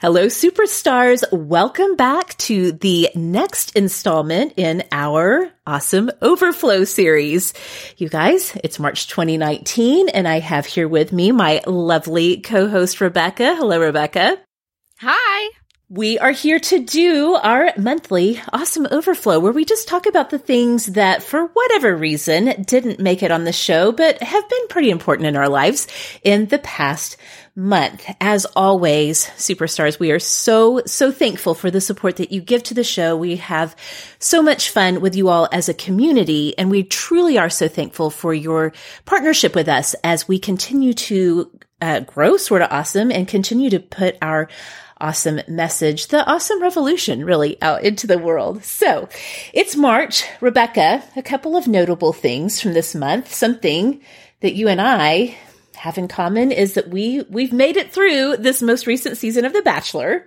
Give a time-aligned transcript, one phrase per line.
[0.00, 1.30] Hello, superstars.
[1.30, 7.52] Welcome back to the next installment in our awesome overflow series.
[7.98, 13.56] You guys, it's March 2019 and I have here with me my lovely co-host Rebekah.
[13.56, 14.38] Hello, Rebekah.
[15.00, 15.50] Hi.
[15.90, 20.38] We are here to do our monthly awesome overflow where we just talk about the
[20.38, 24.90] things that for whatever reason didn't make it on the show, but have been pretty
[24.90, 25.88] important in our lives
[26.22, 27.16] in the past
[27.54, 28.04] month.
[28.20, 32.74] As always, superstars, we are so, so thankful for the support that you give to
[32.74, 33.16] the show.
[33.16, 33.76] We have
[34.18, 38.10] so much fun with you all as a community, and we truly are so thankful
[38.10, 38.72] for your
[39.04, 41.50] partnership with us as we continue to
[41.80, 44.48] uh, grow sort of awesome and continue to put our
[45.00, 48.62] awesome message, the awesome revolution really out into the world.
[48.62, 49.08] So
[49.52, 50.24] it's March.
[50.40, 54.02] Rebekah, a couple of notable things from this month, something
[54.40, 55.36] that you and I
[55.80, 59.54] have in common is that we we've made it through this most recent season of
[59.54, 60.26] The Bachelor.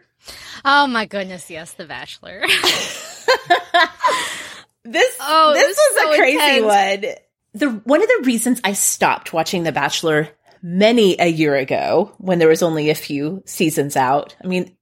[0.66, 2.42] Oh my goodness, yes, The Bachelor.
[4.84, 6.66] this oh, this was so a crazy intense.
[6.66, 7.06] one.
[7.54, 10.30] The one of the reasons I stopped watching The Bachelor
[10.64, 14.36] many a year ago when there was only a few seasons out.
[14.44, 14.76] I mean,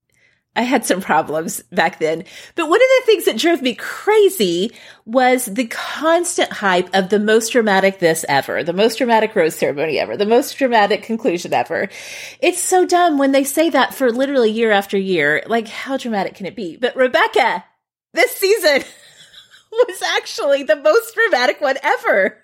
[0.53, 2.25] I had some problems back then.
[2.55, 4.73] But one of the things that drove me crazy
[5.05, 9.97] was the constant hype of the most dramatic this ever, the most dramatic rose ceremony
[9.97, 11.87] ever, the most dramatic conclusion ever.
[12.41, 15.41] It's so dumb when they say that for literally year after year.
[15.47, 16.75] Like, how dramatic can it be?
[16.75, 17.63] But Rebekah,
[18.13, 18.83] this season
[19.71, 22.37] was actually the most dramatic one ever.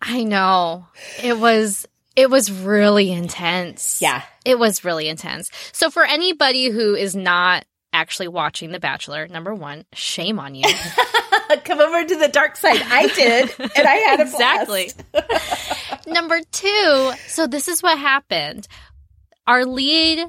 [0.00, 0.86] I know.
[1.20, 4.02] It was it was really intense.
[4.02, 4.22] Yeah.
[4.44, 5.52] It was really intense.
[5.70, 10.64] So for anybody who is not actually watching The Bachelor, number one, shame on you.
[11.64, 12.82] Come over to the dark side.
[12.84, 14.90] I did, and I had exactly.
[16.12, 18.66] number two, so this is what happened.
[19.46, 20.26] Our lead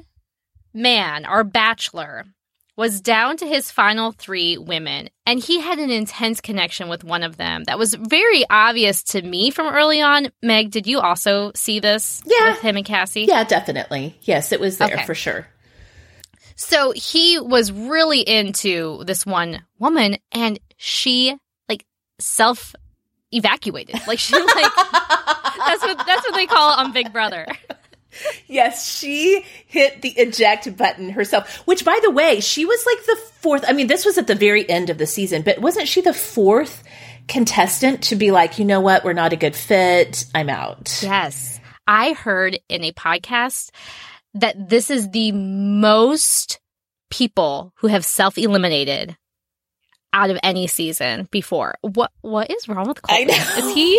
[0.72, 2.24] man, our bachelor,
[2.80, 7.22] was down to his final three women, and he had an intense connection with one
[7.22, 10.28] of them that was very obvious to me from early on.
[10.42, 12.22] Meg, did you also see this?
[12.24, 12.52] Yeah.
[12.52, 13.26] With him and Cassie?
[13.28, 14.18] Yeah, definitely.
[14.22, 15.04] Yes, it was there okay.
[15.04, 15.46] for sure.
[16.56, 21.36] So he was really into this one woman, and she
[21.68, 21.84] like
[22.18, 22.74] self
[23.30, 24.00] evacuated.
[24.06, 24.46] Like she like
[25.66, 27.46] that's what that's what they call it on Big Brother
[28.46, 33.16] yes, she hit the eject button herself, which by the way, she was like the
[33.40, 33.64] fourth.
[33.66, 36.14] I mean, this was at the very end of the season, but wasn't she the
[36.14, 36.82] fourth
[37.28, 41.00] contestant to be like, you know what, we're not a good fit, I'm out?
[41.02, 41.60] Yes.
[41.86, 43.70] I heard in a podcast
[44.34, 46.60] that this is the most
[47.10, 49.16] people who have self eliminated
[50.12, 51.76] out of any season before.
[51.82, 53.30] What what is wrong with Colton?
[53.30, 53.94] Is he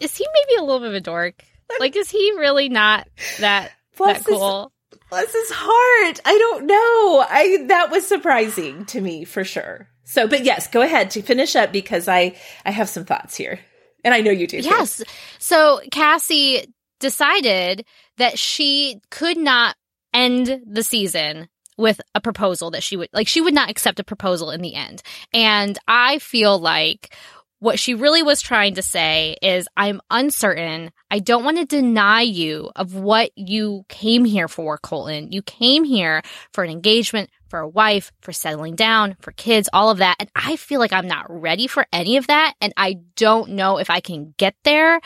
[0.00, 1.44] is he maybe a little bit of a dork?
[1.80, 3.08] Like, is he really not
[3.40, 4.72] that that cool?
[4.90, 6.20] His, bless his heart.
[6.24, 7.26] I don't know.
[7.28, 9.88] I that was surprising to me for sure.
[10.04, 13.58] So, but yes, go ahead to finish up because I I have some thoughts here,
[14.04, 14.62] and I know you do.
[14.62, 14.68] Too.
[14.68, 15.02] Yes.
[15.38, 17.84] So Cassie decided
[18.18, 19.76] that she could not
[20.12, 24.04] end the season with a proposal that she would like she would not accept a
[24.04, 25.02] proposal in the end.
[25.32, 27.14] And I feel like
[27.60, 30.90] what she really was trying to say is, I'm uncertain.
[31.10, 35.32] I don't want to deny you of what you came here for, Colton.
[35.32, 36.22] You came here
[36.52, 40.16] for an engagement, for a wife, for settling down, for kids, all of that.
[40.20, 42.54] And I feel like I'm not ready for any of that.
[42.60, 45.00] And I don't know if I can get there.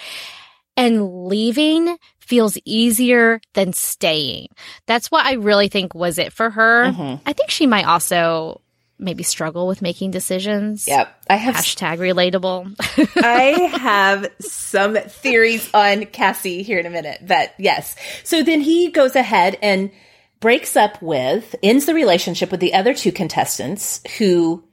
[0.77, 4.49] And leaving feels easier than staying.
[4.87, 6.87] That's what I really think was it for her.
[6.87, 7.23] Mm-hmm.
[7.27, 8.61] I think she might also
[8.99, 10.89] maybe struggle with making decisions.
[10.89, 11.25] Yep.
[11.31, 12.75] I have hashtag relatable.
[13.23, 17.97] I have some theories on Cassie here in a minute, but yes.
[18.25, 19.91] So then he goes ahead and
[20.41, 24.65] breaks up with, ends the relationship with the other two contestants who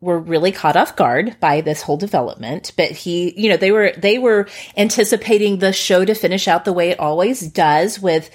[0.00, 3.92] were really caught off guard by this whole development but he you know they were
[3.98, 8.30] they were anticipating the show to finish out the way it always does with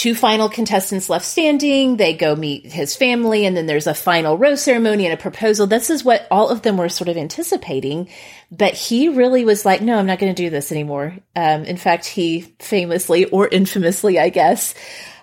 [0.00, 1.98] two final contestants left standing.
[1.98, 5.66] They go meet his family, and then there's a final rose ceremony and a proposal.
[5.66, 8.08] This is what all of them were sort of anticipating.
[8.50, 11.18] But he really was like, no, I'm not going to do this anymore.
[11.36, 14.74] Um, in fact, he famously or infamously, I guess,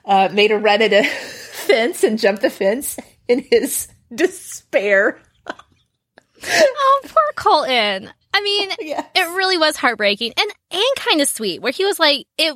[0.06, 5.20] uh, made a run at a fence and jumped the fence in his despair.
[5.48, 8.12] oh, poor Colton.
[8.32, 9.08] I mean, yes.
[9.16, 12.56] it really was heartbreaking and and kind of sweet where he was like it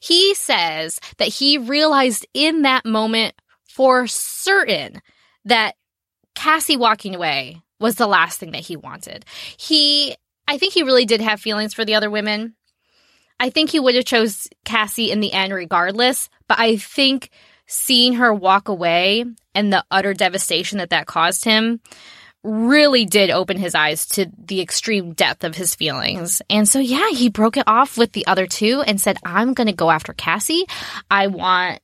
[0.00, 3.34] he says that he realized in that moment
[3.68, 5.00] for certain
[5.44, 5.74] that
[6.34, 9.24] Cassie walking away was the last thing that he wanted.
[9.56, 10.16] He
[10.48, 12.54] I think he really did have feelings for the other women.
[13.38, 17.30] I think he would have chose Cassie in the end regardless, but I think
[17.66, 19.24] seeing her walk away
[19.54, 21.80] and the utter devastation that that caused him
[22.44, 26.42] really did open his eyes to the extreme depth of his feelings.
[26.50, 29.68] And so, yeah, he broke it off with the other two and said, I'm going
[29.68, 30.66] to go after Cassie.
[31.10, 31.80] I want,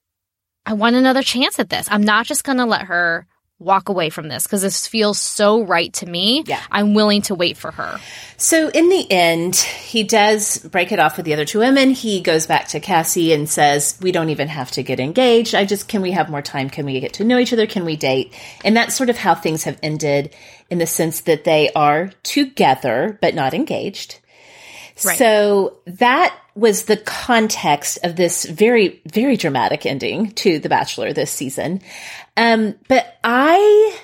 [0.67, 1.89] I want another chance at this.
[1.91, 3.27] I'm not just going to let her
[3.61, 6.45] walk away from this because this feels so right to me.
[6.47, 6.63] Yeah.
[6.71, 7.99] I'm willing to wait for her.
[8.37, 11.91] So in the end, he does break it off with the other two women.
[11.91, 15.55] He goes back to Cassie and says, "We don't even have to get engaged.
[15.55, 16.71] I just can we have more time?
[16.71, 17.67] Can we get to know each other?
[17.67, 18.33] Can we date?"
[18.65, 20.35] And that's sort of how things have ended
[20.71, 24.21] in the sense that they are together but not engaged.
[25.05, 25.19] Right.
[25.19, 31.31] So that was the context of this very, very dramatic ending to The Bachelor this
[31.31, 31.81] season.
[32.37, 33.99] Um, but I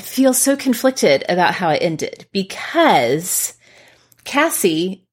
[0.00, 3.54] feel so conflicted about how it ended because
[4.24, 5.06] Cassie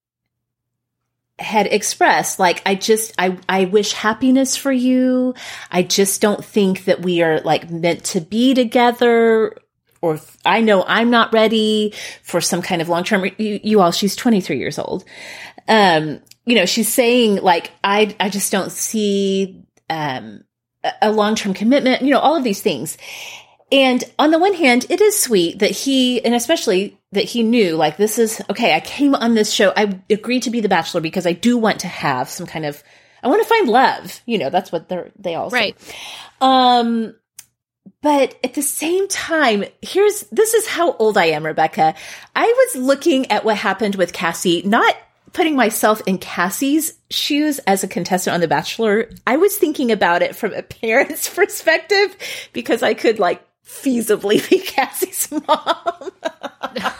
[1.37, 5.35] had expressed like I just I I wish happiness for you.
[5.71, 9.55] I just don't think that we are like meant to be together
[10.01, 11.93] or I know I'm not ready
[12.23, 13.25] for some kind of long term.
[13.37, 15.03] You, you, all, she's 23 years old.
[15.67, 20.43] Um, you know, she's saying like, I, I just don't see, um,
[21.01, 22.97] a long term commitment, you know, all of these things.
[23.71, 27.75] And on the one hand, it is sweet that he, and especially that he knew,
[27.75, 28.73] like, this is okay.
[28.73, 29.71] I came on this show.
[29.75, 32.81] I agreed to be the bachelor because I do want to have some kind of,
[33.21, 34.21] I want to find love.
[34.25, 35.75] You know, that's what they're, they all say.
[36.41, 37.13] Um,
[38.01, 41.93] but at the same time, here's this is how old I am, Rebekah.
[42.35, 44.95] I was looking at what happened with Cassie, not
[45.33, 49.09] putting myself in Cassie's shoes as a contestant on The Bachelor.
[49.27, 52.15] I was thinking about it from a parent's perspective
[52.53, 55.45] because I could like feasibly be Cassie's mom.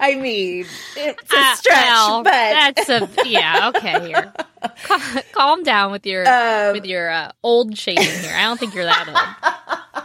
[0.00, 0.66] I mean,
[0.96, 3.68] it's a Uh, stretch, well, but that's a yeah.
[3.74, 4.32] Okay, here,
[4.84, 8.34] Cal- calm down with your Um, with your uh, old shaming here.
[8.34, 9.06] I don't think you're that
[9.94, 10.04] old.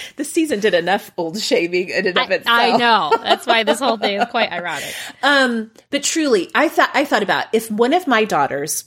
[0.16, 2.58] the season did enough old shaming in and of I, itself.
[2.58, 3.12] I know.
[3.22, 4.94] That's why this whole thing is quite ironic.
[5.22, 8.84] Um, but truly, I thought I thought about if one of my daughters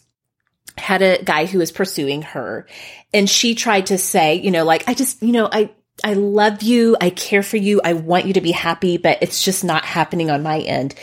[0.78, 2.68] had a guy who was pursuing her
[3.14, 5.72] and she tried to say, you know, like I just, you know, I
[6.04, 9.44] I love you, I care for you, I want you to be happy, but it's
[9.44, 10.94] just not happening on my end.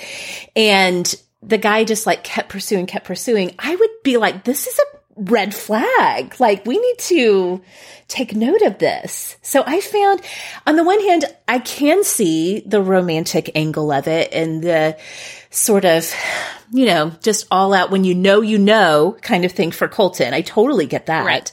[0.54, 1.12] And
[1.42, 3.54] the guy just like kept pursuing, kept pursuing.
[3.58, 6.34] I would be like, this is a red flag.
[6.38, 7.62] Like we need to
[8.08, 9.36] take note of this.
[9.42, 10.20] So I found
[10.66, 14.98] on the one hand, I can see the romantic angle of it and the
[15.50, 16.12] sort of,
[16.72, 20.34] you know, just all out when you know, you know kind of thing for Colton.
[20.34, 21.24] I totally get that.
[21.24, 21.52] Right.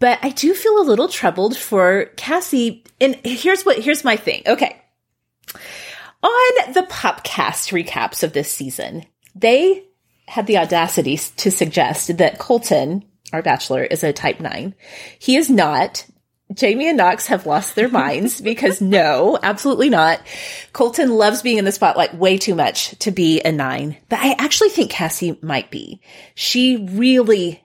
[0.00, 2.84] But I do feel a little troubled for Cassie.
[3.00, 4.42] And here's what, here's my thing.
[4.46, 4.80] Okay.
[6.22, 9.04] On the Popcast recaps of this season,
[9.34, 9.87] they
[10.28, 14.74] had the audacity to suggest that Colton, our bachelor, is a type nine.
[15.18, 16.06] He is not.
[16.54, 20.20] Jamie and Knox have lost their minds because no, absolutely not.
[20.72, 24.34] Colton loves being in the spotlight way too much to be a nine, but I
[24.38, 26.00] actually think Cassie might be.
[26.34, 27.62] She really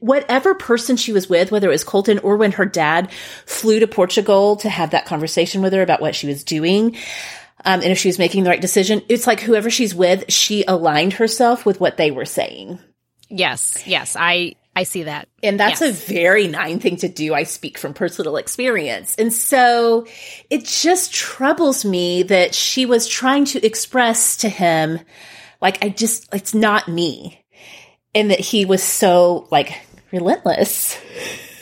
[0.00, 3.10] whatever person she was with, whether it was Colton or when her dad
[3.46, 6.96] flew to Portugal to have that conversation with her about what she was doing,
[7.64, 10.64] um, and if she was making the right decision, it's like whoever she's with, she
[10.66, 12.78] aligned herself with what they were saying.
[13.28, 15.28] Yes, yes, I I see that.
[15.42, 15.90] And that's Yes.
[16.08, 17.32] a very nine thing to do.
[17.32, 19.14] I speak from personal experience.
[19.16, 20.06] And so
[20.50, 24.98] it just troubles me that she was trying to express to him,
[25.60, 27.40] like, I just, it's not me.
[28.16, 30.98] And that he was so, like, relentless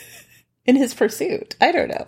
[0.65, 1.55] in his pursuit.
[1.61, 2.07] I don't know.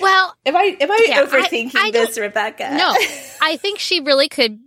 [0.00, 2.70] Well, Am I, am I Yeah, overthinking I don't- this, Rebekah?
[2.76, 2.94] no,
[3.42, 4.58] I think she really could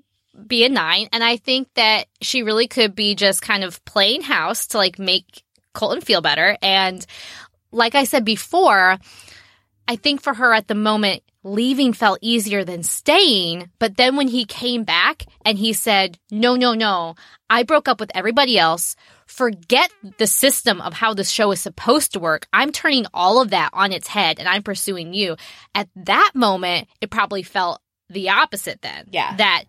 [0.47, 4.21] be a nine, and I think that she really could be just kind of playing
[4.21, 6.57] house to like make Colton feel better.
[6.61, 7.05] And
[7.71, 8.97] like I said before,
[9.87, 13.69] I think for her at the moment, leaving felt easier than staying.
[13.79, 17.15] But then when he came back and he said, No, no, no,
[17.49, 18.95] I broke up with everybody else.
[19.33, 22.45] Forget the system of how the show is supposed to work.
[22.53, 25.37] I'm turning all of that on its head and I'm pursuing you.
[25.73, 29.07] At that moment, it probably felt the opposite then.
[29.11, 29.35] Yeah.
[29.37, 29.63] That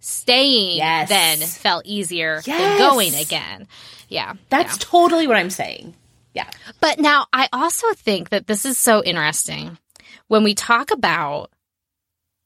[0.00, 1.08] staying Yes.
[1.08, 3.68] then felt easier than going again.
[4.08, 4.34] Yeah.
[4.50, 4.78] That's yeah.
[4.80, 5.94] totally what I'm saying.
[6.34, 6.50] Yeah.
[6.80, 9.78] But now I also think that this is so interesting
[10.26, 11.52] when we talk about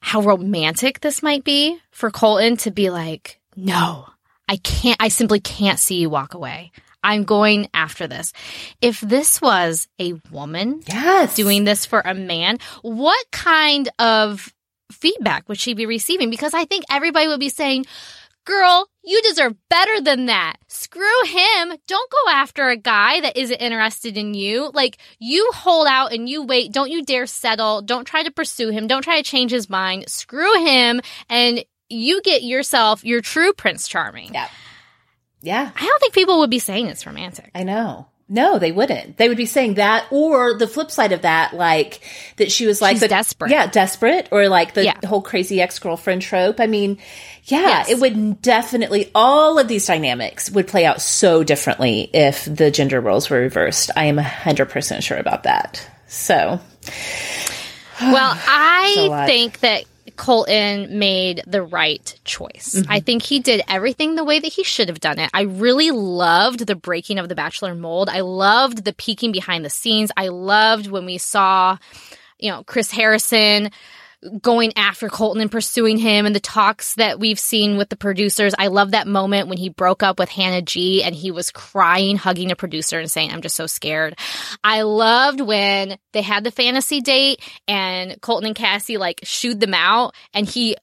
[0.01, 4.07] how romantic this might be for Colton to be like, no,
[4.49, 6.73] I can't, I simply can't see you walk away.
[7.03, 8.33] I'm going after this.
[8.81, 11.37] If this was a woman Yes.
[11.37, 14.53] doing this for a man, what kind of
[14.91, 16.31] feedback would she be receiving?
[16.31, 17.87] Because I think everybody would be saying,
[18.45, 20.55] Girl, you deserve better than that.
[20.69, 21.75] Screw him.
[21.87, 24.71] Don't go after a guy that isn't interested in you.
[24.73, 26.73] Like, you hold out and you wait.
[26.73, 27.83] Don't you dare settle.
[27.83, 28.87] Don't try to pursue him.
[28.87, 30.09] Don't try to change his mind.
[30.09, 34.35] Screw him and you get yourself your true Prince Charming.
[34.35, 34.49] Yeah.
[35.41, 35.71] Yeah.
[35.75, 37.51] I don't think people would be saying it's romantic.
[37.55, 38.07] I know.
[38.31, 39.17] No, they wouldn't.
[39.17, 42.01] They would be saying that, or the flip side of that, like
[42.37, 43.51] that she was like She's the, desperate.
[43.51, 44.99] Yeah, desperate, or like the Yeah.
[45.07, 46.61] whole crazy ex girlfriend trope.
[46.61, 46.99] I mean,
[47.45, 47.89] yeah, Yes.
[47.91, 49.11] it would definitely.
[49.15, 53.91] All of these dynamics would play out so differently if the gender roles were reversed.
[53.97, 55.89] I am hundred percent sure about that.
[56.07, 56.61] So,
[58.03, 59.85] Well, I think that
[60.19, 62.75] Colton made the right choice.
[62.75, 62.91] Mm-hmm.
[62.91, 65.31] I think he did everything the way that he should have done it.
[65.33, 68.09] I really loved the breaking of the Bachelor mold.
[68.11, 70.11] I loved the peeking behind the scenes.
[70.17, 71.79] I loved when we saw,
[72.39, 73.71] you know, Chris Harrison
[74.43, 78.53] going after Colton and pursuing him and the talks that we've seen with the producers.
[78.59, 82.17] I love that moment when he broke up with Hannah G and he was crying,
[82.17, 84.19] hugging a producer and saying, I'm just so scared.
[84.65, 89.75] I loved when they had the fantasy date and Colton and Cassie like shooed them
[89.75, 90.77] out and he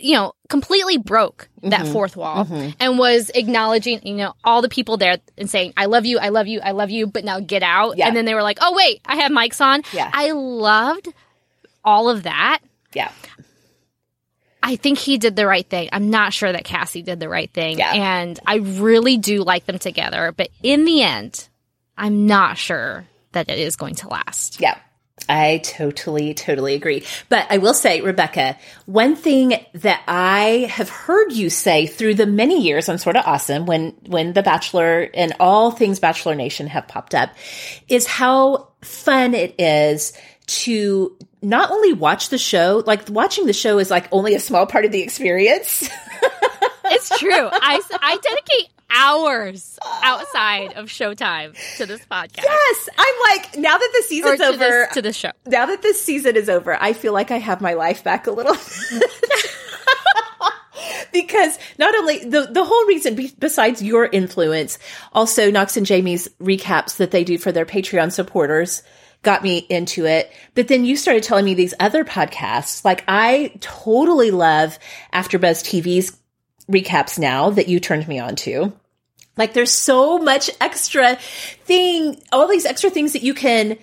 [0.00, 1.92] you know, completely broke that Mhm.
[1.92, 2.72] fourth wall Mhm.
[2.78, 6.28] and was acknowledging, you know, all the people there and saying, I love you, I
[6.28, 7.98] love you, I love you, but now get out.
[7.98, 8.06] Yeah.
[8.06, 9.82] And then they were like, oh, wait, I have mics on.
[9.92, 10.08] Yeah.
[10.14, 11.08] I loved
[11.84, 12.60] all of that.
[12.94, 13.10] Yeah,
[14.62, 15.88] I think he did the right thing.
[15.92, 17.78] I'm not sure that Cassie did the right thing.
[17.78, 17.92] Yeah.
[17.94, 20.32] And I really do like them together.
[20.36, 21.48] But in the end,
[21.96, 24.60] I'm not sure that it is going to last.
[24.60, 24.78] yeah.
[25.28, 27.04] I totally, totally agree.
[27.28, 32.26] But I will say, Rebekah, one thing that I have heard you say through the
[32.26, 36.68] many years on Sort of Awesome, when when The Bachelor and all things Bachelor Nation
[36.68, 37.30] have popped up,
[37.88, 40.12] is how fun it is
[40.48, 44.66] to not only watch the show, like watching the show is like only a small
[44.66, 45.88] part of the experience.
[46.90, 47.30] It's true.
[47.52, 52.42] I, I dedicate hours outside of showtime to this podcast.
[52.42, 55.30] yes, I'm like now that the season's to over, this, to the show.
[55.46, 58.30] now that this season is over, I feel like I have my life back a
[58.30, 58.56] little.
[61.12, 64.78] because not only the the whole reason be, besides your influence,
[65.12, 68.82] also Knox and Jamie's recaps that they do for their Patreon supporters
[69.22, 70.32] got me into it.
[70.54, 72.84] But then you started telling me these other podcasts.
[72.84, 74.78] Like I totally love
[75.12, 76.16] AfterBuzz TV's
[76.70, 78.72] recaps now that you turned me on to.
[79.36, 81.16] Like there's so much extra
[81.64, 83.78] thing, all these extra things that you can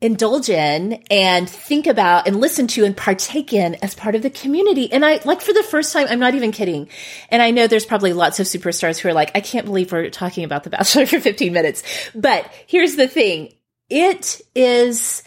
[0.00, 4.30] indulge in and think about and listen to and partake in as part of the
[4.30, 4.90] community.
[4.90, 6.88] And I like for the first time, I'm not even kidding.
[7.28, 10.08] And I know there's probably lots of superstars who are like, I can't believe we're
[10.10, 11.82] talking about The Bachelor for 15 minutes.
[12.14, 13.52] But here's the thing.
[13.90, 15.22] It is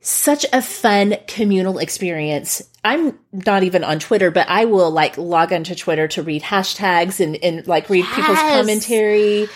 [0.00, 2.62] such a fun communal experience.
[2.82, 7.20] I'm not even on Twitter, but I will like log onto Twitter to read hashtags
[7.20, 9.48] and, and like read people's commentary.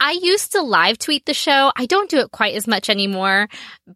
[0.00, 1.72] I used to live tweet the show.
[1.76, 3.48] I don't do it quite as much anymore,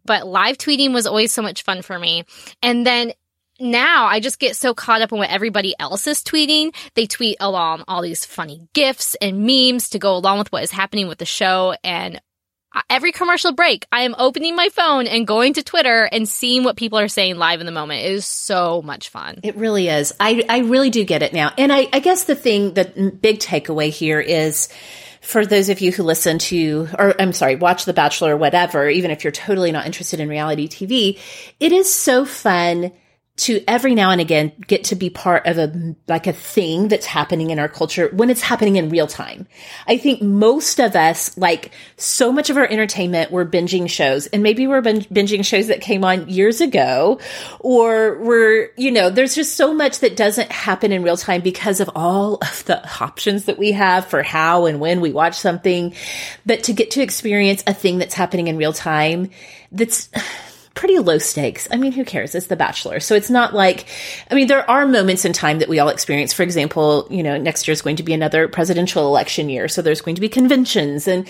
[0.05, 2.23] but live tweeting was always so much fun for me.
[2.63, 3.13] And then
[3.59, 6.73] now I just get so caught up in what everybody else is tweeting.
[6.95, 10.71] They tweet along all these funny gifs and memes to go along with what is
[10.71, 11.75] happening with the show.
[11.83, 12.19] And
[12.89, 16.75] every commercial break, I am opening my phone and going to Twitter and seeing what
[16.75, 18.01] people are saying live in the moment.
[18.01, 19.39] It is so much fun.
[19.43, 20.13] It really is.
[20.19, 21.51] I, I really do get it now.
[21.57, 24.69] And I, I guess the thing, the big takeaway here is
[25.21, 28.89] for those of you who listen to, or I'm sorry, watch The Bachelor or whatever,
[28.89, 31.19] even if you're totally not interested in reality TV,
[31.59, 32.91] it is so fun
[33.41, 37.07] to every now and again get to be part of a like a thing that's
[37.07, 39.47] happening in our culture when it's happening in real time.
[39.87, 44.43] I think most of us like so much of our entertainment we're binging shows and
[44.43, 47.19] maybe we're bin- binging shows that came on years ago
[47.59, 51.79] or we're you know there's just so much that doesn't happen in real time because
[51.79, 55.95] of all of the options that we have for how and when we watch something
[56.45, 59.31] but to get to experience a thing that's happening in real time
[59.71, 60.09] that's
[60.73, 61.67] pretty low stakes.
[61.71, 62.33] I mean, who cares?
[62.33, 62.99] It's The Bachelor.
[62.99, 63.85] So it's not like,
[64.29, 66.33] I mean, there are moments in time that we all experience.
[66.33, 69.67] For example, you know, next year is going to be another presidential election year.
[69.67, 71.29] So there's going to be conventions and,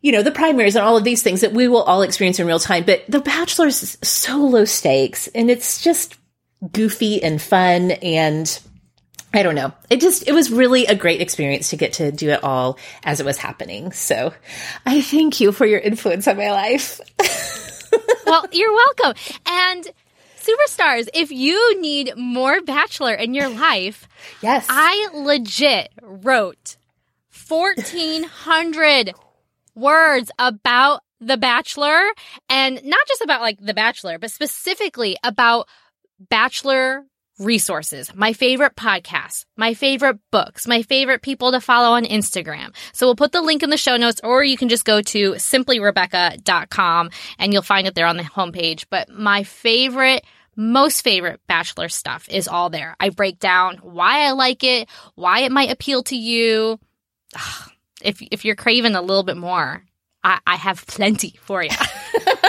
[0.00, 2.46] you know, the primaries and all of these things that we will all experience in
[2.46, 2.84] real time.
[2.84, 6.16] But The Bachelor is so low stakes and it's just
[6.72, 8.58] goofy and fun and
[9.34, 9.72] I don't know.
[9.88, 13.18] It just, it was really a great experience to get to do it all as
[13.18, 13.92] it was happening.
[13.92, 14.34] So
[14.84, 17.00] I thank you for your influence on my life.
[18.26, 19.14] well, you're welcome.
[19.46, 19.88] And
[20.40, 24.08] superstars, if you need more Bachelor in your life,
[24.42, 24.66] Yes.
[24.68, 26.76] I legit wrote
[27.48, 29.14] 1,400
[29.74, 32.00] words about The Bachelor
[32.48, 35.68] and not just about like The Bachelor, but specifically about
[36.18, 37.04] Bachelor
[37.44, 42.74] resources, my favorite podcasts, my favorite books, my favorite people to follow on Instagram.
[42.92, 45.32] So we'll put the link in the show notes or you can just go to
[45.32, 48.86] simplyrebecca.com and you'll find it there on the homepage.
[48.90, 52.94] But my favorite most favorite bachelor stuff is all there.
[53.00, 56.78] I break down why I like it, why it might appeal to you.
[58.04, 59.84] If if you're craving a little bit more,
[60.24, 61.70] I, I have plenty for you.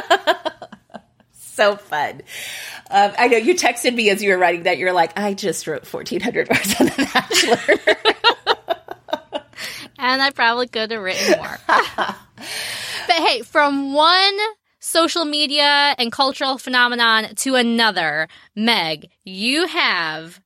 [1.53, 2.21] so fun.
[2.89, 4.77] Um, I know you texted me as you were writing that.
[4.77, 7.77] You're like, I just wrote 1,400 words on The Bachelor.
[9.99, 11.57] and I probably could have written more.
[11.67, 12.17] but
[13.07, 14.37] hey, from one
[14.79, 20.41] social media and cultural phenomenon to another, Meg, you have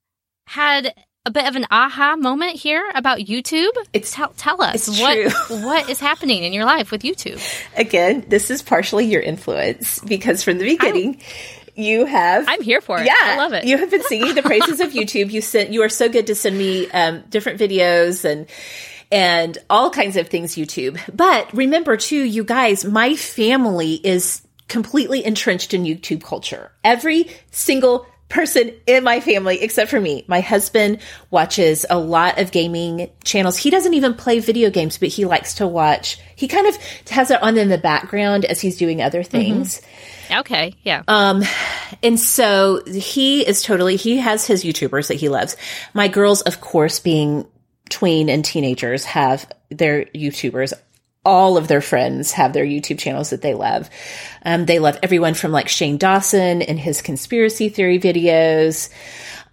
[0.46, 0.94] had
[1.28, 3.72] a bit of an aha moment here about YouTube.
[3.92, 7.42] It's tell, tell us what what is happening in your life with YouTube.
[7.76, 11.18] Again, this is partially your influence because from the beginning.
[11.20, 11.24] I-
[11.80, 12.46] you have.
[12.48, 13.06] I'm here for it.
[13.06, 13.66] Yeah, I love it.
[13.66, 15.32] You have been singing the praises of YouTube.
[15.32, 15.70] You sent.
[15.70, 18.48] You are so good to send me um, different videos and
[19.12, 21.00] and all kinds of things YouTube.
[21.16, 26.72] But remember too, you guys, my family is completely entrenched in YouTube culture.
[26.84, 30.26] Every single person in my family except for me.
[30.28, 31.00] My husband
[31.32, 33.58] watches a lot of gaming channels.
[33.58, 36.20] He doesn't even play video games, but he likes to watch.
[36.36, 36.76] He kind of
[37.10, 39.32] has it on in the background as he's doing other mm-hmm.
[39.32, 39.80] things.
[39.80, 40.40] Mm-hmm.
[40.40, 41.04] Okay, yeah.
[41.08, 41.44] Um,
[42.04, 45.56] and so he is totally, he has his YouTubers that he loves.
[45.94, 47.48] My girls, of course, being
[47.90, 50.74] tween and teenagers, have their YouTubers.
[51.26, 53.90] All of their friends have their YouTube channels that they love.
[54.46, 58.90] Um, they love everyone from like Shane Dawson and his conspiracy theory videos,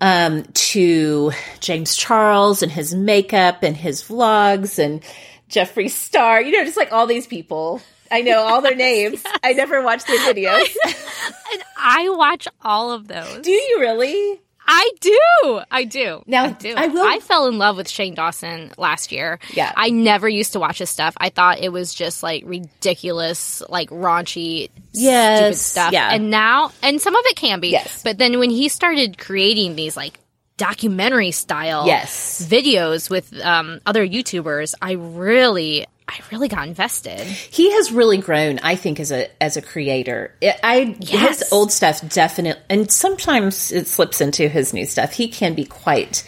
[0.00, 5.02] um, to James Charles and his makeup and his vlogs and
[5.48, 7.80] Jeffree Star, you know, just like all these people
[8.10, 9.22] I know all their names.
[9.24, 9.38] yes.
[9.42, 10.68] I never watched their videos.
[10.84, 13.42] and I watch all of those.
[13.42, 14.40] Do you really?
[14.66, 15.60] I do.
[15.70, 16.22] I do.
[16.26, 16.74] Now I do.
[16.76, 17.06] I will.
[17.06, 19.38] I fell in love with Shane Dawson last year.
[19.52, 19.72] Yeah.
[19.76, 21.14] I never used to watch his stuff.
[21.18, 25.92] I thought it was just like ridiculous, like raunchy, yes, stupid stuff.
[25.92, 26.10] Yeah.
[26.12, 27.68] And now, and some of it can be.
[27.68, 28.02] Yes.
[28.02, 30.18] But then when he started creating these like
[30.56, 32.46] documentary style yes.
[32.48, 37.20] videos with um, other YouTubers, I really I really got invested.
[37.20, 40.34] He has really grown, I think, as a as a creator.
[40.42, 41.40] I yes.
[41.40, 45.12] his old stuff definitely, and sometimes it slips into his new stuff.
[45.12, 46.22] He can be quite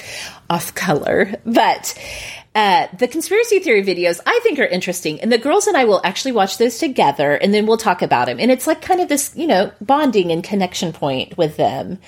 [0.49, 1.95] off color, but
[2.55, 6.01] uh, the conspiracy theory videos I think are interesting, and the girls and I will
[6.05, 8.41] actually watch those together, and then we'll talk about them.
[8.41, 11.99] And it's like kind of this, you know, bonding and connection point with them.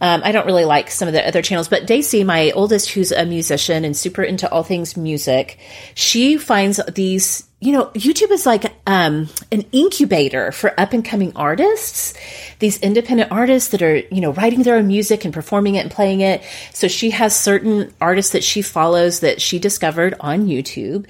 [0.00, 3.12] Um, I don't really like some of the other channels, but Daisy, my oldest, who's
[3.12, 5.58] a musician and super into all things music,
[5.94, 7.46] she finds these.
[7.62, 12.14] You know, YouTube is like um, an incubator for up and coming artists.
[12.58, 15.90] These independent artists that are, you know, writing their own music and performing it and
[15.90, 16.42] playing it.
[16.72, 21.06] So she has certain artists that she follows that she discovered on YouTube.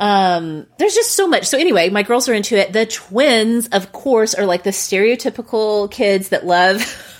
[0.00, 1.44] Um, there's just so much.
[1.44, 2.74] So anyway, my girls are into it.
[2.74, 6.82] The twins, of course, are like the stereotypical kids that love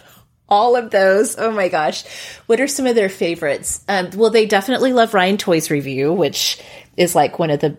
[0.51, 1.39] all of those.
[1.39, 2.05] Oh my gosh.
[2.47, 3.85] What are some of their favorites?
[3.89, 6.61] Um, well, they definitely love Ryan Toys Review, which
[6.97, 7.79] is like one of the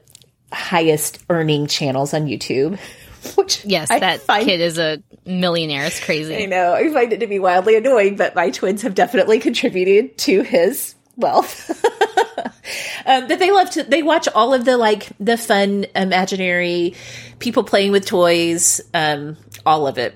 [0.52, 2.80] highest earning channels on YouTube.
[3.36, 5.86] Which yes, I that find, kid is a millionaire.
[5.86, 6.36] It's crazy.
[6.36, 6.74] I know.
[6.74, 10.96] I find it to be wildly annoying, but my twins have definitely contributed to his
[11.16, 11.70] wealth.
[13.06, 13.84] um, but they love to.
[13.84, 16.96] They watch all of the like the fun, imaginary
[17.38, 18.82] people playing with toys.
[18.92, 20.16] Um, all of it.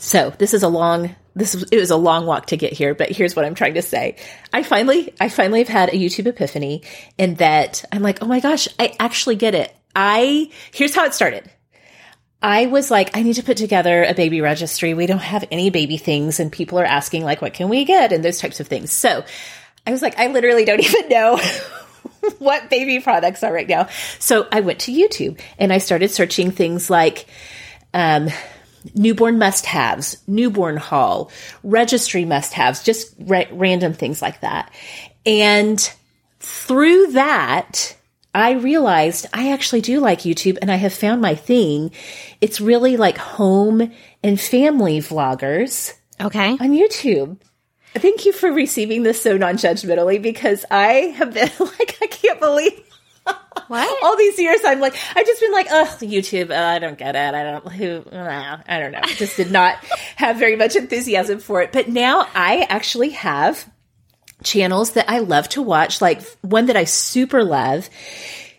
[0.00, 3.10] So this is a long this it was a long walk to get here, but
[3.10, 4.16] here's what I'm trying to say.
[4.52, 6.82] I finally, I finally have had a YouTube epiphany
[7.18, 9.74] in that I'm like, oh my gosh, I actually get it.
[9.94, 11.48] I, here's how it started.
[12.42, 14.94] I was like, I need to put together a baby registry.
[14.94, 18.12] We don't have any baby things and people are asking like, what can we get?
[18.12, 18.90] And those types of things.
[18.92, 19.24] So
[19.86, 21.38] I was like, I literally don't even know
[22.38, 23.88] what baby products are right now.
[24.18, 27.26] So I went to YouTube and I started searching things like,
[27.92, 28.30] um,
[28.94, 31.30] newborn must haves, newborn haul,
[31.62, 34.72] registry must haves, just ra- random things like that.
[35.26, 35.78] And
[36.40, 37.96] through that,
[38.34, 41.90] I realized I actually do like YouTube and I have found my thing.
[42.40, 45.94] It's really like home and family vloggers.
[46.20, 46.50] Okay.
[46.52, 47.38] On YouTube.
[47.94, 52.38] Thank you for receiving this so non judgmentally because I have been like, I can't
[52.38, 52.89] believe
[53.70, 54.02] what?
[54.02, 56.50] All these years, I'm like, I've just been like, ugh, YouTube.
[56.50, 57.34] Uh, I don't get it.
[57.34, 58.02] I don't who.
[58.12, 59.00] I don't know.
[59.04, 59.76] Just did not
[60.16, 61.70] have very much enthusiasm for it.
[61.70, 63.70] But now I actually have
[64.42, 66.00] channels that I love to watch.
[66.00, 67.88] Like one that I super love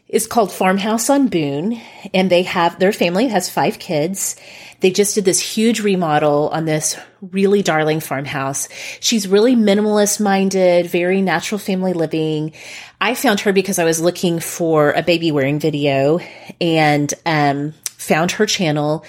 [0.07, 1.81] is called Farmhouse on Boone,
[2.13, 4.37] and they have their family has five kids.
[4.81, 8.67] They just did this huge remodel on this really darling farmhouse.
[8.99, 12.53] She's really minimalist minded, very natural family living.
[12.99, 16.19] I found her because I was looking for a baby wearing video
[16.59, 19.05] and um, found her channel.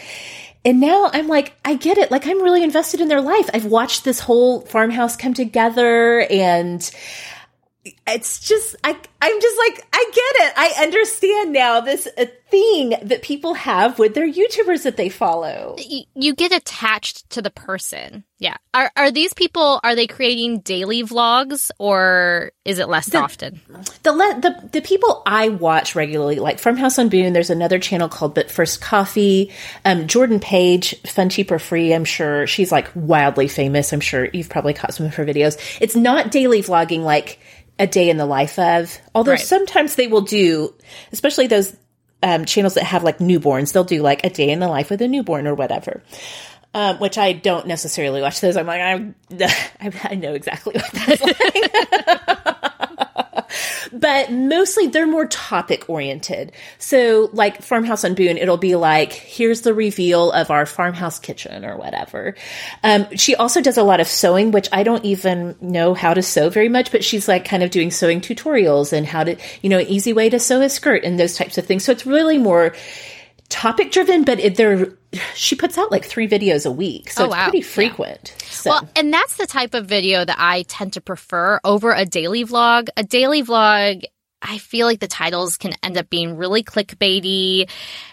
[0.65, 2.11] And now I'm like, I get it.
[2.11, 3.51] Like, I'm really invested in their life.
[3.53, 6.89] I've watched this whole farmhouse come together and
[8.07, 10.53] it's just I I'm just like I get it.
[10.57, 15.77] I understand now this uh, thing that people have with their YouTubers that they follow.
[15.79, 18.25] You, you get attached to the person.
[18.39, 18.57] Yeah.
[18.73, 23.61] Are are these people are they creating daily vlogs or is it less the, often?
[24.05, 28.35] The, the the people I watch regularly like Farmhouse on Boone, there's another channel called
[28.35, 29.51] But First Coffee.
[29.85, 33.93] Um, Jordan Page, Fun Cheap or Free, I'm sure she's like wildly famous.
[33.93, 35.59] I'm sure you've probably caught some of her videos.
[35.81, 37.41] It's not daily vlogging like
[37.83, 38.97] a day in the life of.
[39.15, 39.41] Although right.
[39.41, 40.73] sometimes they will do,
[41.11, 41.77] especially those
[42.23, 45.01] um, channels that have like newborns, they'll do like a day in the life of
[45.01, 46.03] a newborn or whatever.
[46.75, 48.57] Um, which I don't necessarily watch those.
[48.57, 49.15] I'm like, I'm,
[50.05, 52.99] I know exactly what that's like.
[53.93, 56.53] but mostly they're more topic oriented.
[56.79, 61.65] So, like Farmhouse on Boone, it'll be like, here's the reveal of our farmhouse kitchen
[61.65, 62.35] or whatever.
[62.83, 66.23] Um, she also does a lot of sewing, which I don't even know how to
[66.23, 69.69] sew very much, but she's like kind of doing sewing tutorials and how to, you
[69.71, 71.85] know, an easy way to sew a skirt and those types of things.
[71.85, 72.75] So it's really more
[73.53, 74.89] topic driven, but it, they're
[75.35, 77.45] she puts out like three videos a week, so oh, it's wow.
[77.45, 78.35] pretty frequent.
[78.35, 78.47] Yeah.
[78.47, 78.71] So.
[78.71, 82.45] Well, and that's the type of video that I tend to prefer over a daily
[82.45, 82.89] vlog.
[82.97, 84.05] A daily vlog,
[84.41, 87.69] I feel like the titles can end up being really clickbaity,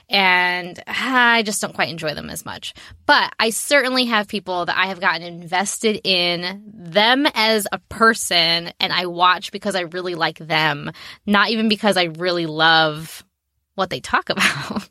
[0.09, 2.73] and ah, I just don't quite enjoy them as much.
[3.05, 8.73] But I certainly have people that I have gotten invested in them as a person,
[8.81, 10.91] and I watch because I really like them,
[11.25, 13.23] not even because I really love
[13.75, 14.89] what they talk about.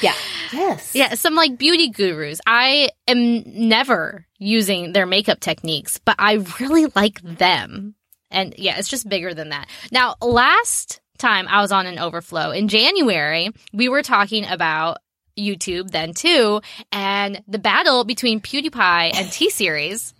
[0.00, 0.14] Yeah.
[0.52, 0.94] Yes.
[0.94, 1.14] Yeah.
[1.14, 2.40] Some like beauty gurus.
[2.46, 7.94] I am never using their makeup techniques, but I really like them.
[8.30, 9.68] And yeah, it's just bigger than that.
[9.90, 14.98] Now, last time I was on an overflow in January, we were talking about
[15.38, 16.60] YouTube then too,
[16.92, 20.14] and the battle between PewDiePie and T Series.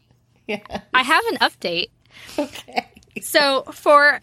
[0.46, 0.62] yes.
[0.94, 1.88] I have an update.
[2.38, 2.86] Okay.
[3.22, 4.20] So, for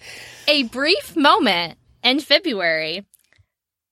[0.47, 3.05] a brief moment in February,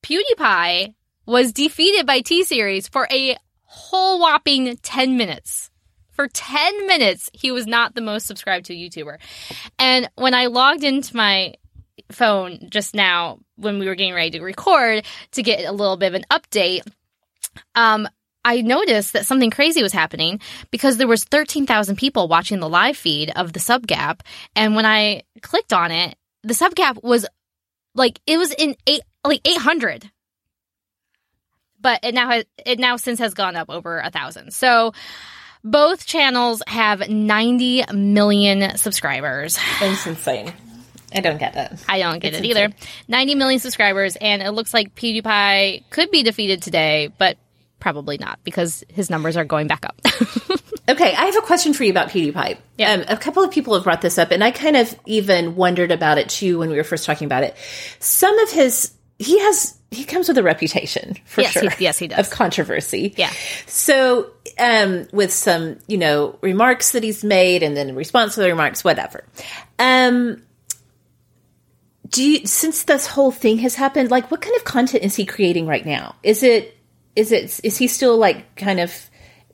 [0.04, 0.94] PewDiePie
[1.26, 5.70] was defeated by T Series for a whole whopping 10 minutes.
[6.12, 9.18] For 10 minutes, he was not the most subscribed to YouTuber.
[9.78, 11.56] And when I logged into my
[12.12, 16.08] phone just now, when we were getting ready to record to get a little bit
[16.08, 16.88] of an update,
[17.76, 18.08] um,
[18.46, 20.40] I noticed that something crazy was happening
[20.72, 24.24] because there was 13,000 people watching the live feed of the sub gap.
[24.56, 27.26] And when I clicked on it, the sub gap was
[27.96, 30.12] like, it was in eight, like 800
[31.86, 34.52] but it now has it now since has gone up over a thousand.
[34.56, 34.92] So
[35.64, 39.60] both channels have 90 million subscribers.
[39.80, 40.52] That's insane.
[41.14, 41.80] I don't get it.
[41.88, 42.64] I don't get it's it insane.
[42.64, 42.76] either.
[43.08, 47.38] 90 million subscribers, and it looks like PewDiePie could be defeated today, but
[47.80, 50.02] probably not because his numbers are going back up.
[50.90, 52.58] okay, I have a question for you about PewDiePie.
[52.80, 52.94] Yeah.
[52.94, 55.92] Um, a couple of people have brought this up, and I kind of even wondered
[55.92, 57.56] about it too when we were first talking about it.
[58.00, 61.70] Some of his he has he comes with a reputation for yes, sure.
[61.70, 63.14] He, yes, he does of controversy.
[63.18, 63.32] Yeah.
[63.66, 68.42] So, um, with some you know remarks that he's made, and then in response to
[68.42, 69.24] the remarks, whatever.
[69.80, 70.42] Um,
[72.10, 75.26] do you since this whole thing has happened, like what kind of content is he
[75.26, 76.16] creating right now?
[76.22, 76.78] Is it
[77.16, 79.10] is it is he still like kind of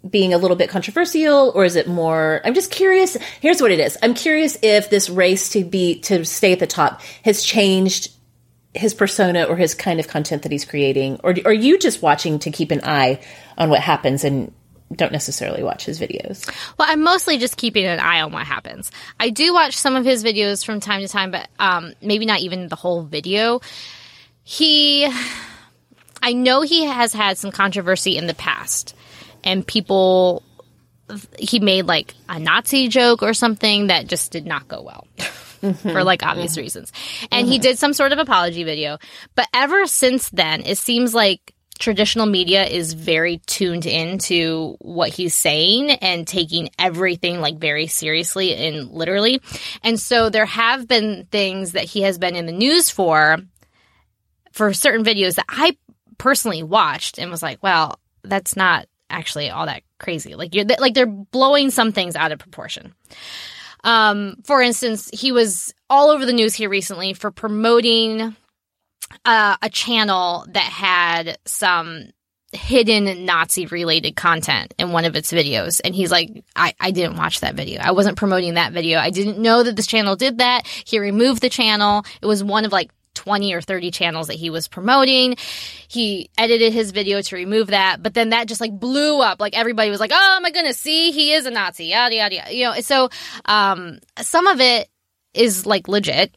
[0.10, 3.80] being a little bit controversial or is it more i'm just curious here's what it
[3.80, 8.12] is i'm curious if this race to be to stay at the top has changed
[8.74, 12.40] his persona or his kind of content that he's creating, or are you just watching
[12.40, 13.20] to keep an eye
[13.58, 14.54] on what happens and
[14.96, 16.48] don't necessarily watch his videos?
[16.78, 18.92] Well, I'm mostly just keeping an eye on what happens.
[19.20, 22.40] I do watch some of his videos from time to time, but um, maybe not
[22.40, 23.62] even the whole video.
[24.44, 25.10] He,
[26.22, 28.96] I know he has had some controversy in the past,
[29.44, 30.44] and people.
[31.38, 35.08] He made like a Nazi joke or something that just did not go well.
[35.62, 35.90] mm-hmm.
[35.90, 36.62] for like obvious mm-hmm.
[36.62, 36.92] reasons.
[37.32, 37.52] And mm-hmm.
[37.52, 38.98] he did some sort of apology video.
[39.36, 45.34] But ever since then, it seems like traditional media is very tuned into what he's
[45.34, 49.42] saying and taking everything like very seriously and literally.
[49.84, 53.40] And so there have been things that he has been in the news for
[54.54, 55.78] for certain videos that I
[56.18, 60.36] personally watched and was like, well, that's not actually all that crazy.
[60.36, 62.94] Like you're like they're blowing some things out of proportion.
[63.84, 68.36] Um, for instance, he was all over the news here recently for promoting
[69.26, 72.12] uh, a channel that had some
[72.54, 75.80] hidden Nazi related content in one of its videos.
[75.84, 77.82] And he's like, I, I didn't watch that video.
[77.82, 79.00] I wasn't promoting that video.
[79.00, 80.68] I didn't know that this channel did that.
[80.68, 82.06] He removed the channel.
[82.22, 82.92] It was one of like
[83.22, 85.36] 20 or 30 channels that he was promoting.
[85.88, 89.40] He edited his video to remove that, but then that just like blew up.
[89.40, 92.56] Like everybody was like, oh my goodness, see, he is a Nazi, yada, yada, yada.
[92.56, 93.10] You know, so,
[93.46, 94.90] um, some of it
[95.36, 96.36] is like legit.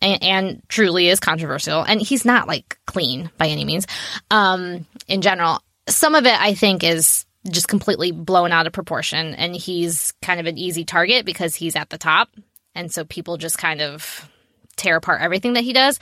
[0.00, 3.86] And, and truly is controversial, and he's not like clean by any means.
[4.32, 9.32] Um, in general, some of it I think is just completely blown out of proportion,
[9.34, 12.30] and he's kind of an easy target because he's at the top,
[12.74, 14.28] and so people just kind of
[14.76, 15.98] tear apart everything that he does.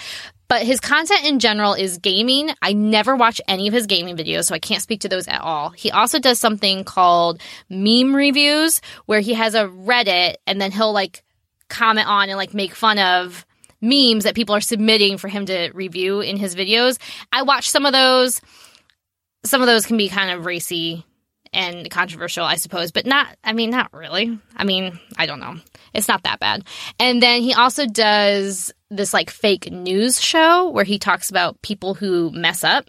[0.49, 2.51] But his content in general is gaming.
[2.61, 5.41] I never watch any of his gaming videos, so I can't speak to those at
[5.41, 5.71] all.
[5.71, 10.93] He also does something called meme reviews, where he has a Reddit and then he'll
[10.93, 11.23] like
[11.69, 13.47] comment on and like make fun of
[13.81, 16.99] memes that people are submitting for him to review in his videos.
[17.33, 18.41] I watch some of those.
[19.45, 21.07] Some of those can be kind of racy
[21.53, 24.39] and controversial, I suppose, but not, I mean, not really.
[24.57, 25.57] I mean, I don't know.
[25.93, 26.65] It's not that bad.
[26.99, 31.95] And then he also does this like fake news show where he talks about people
[31.95, 32.89] who mess up.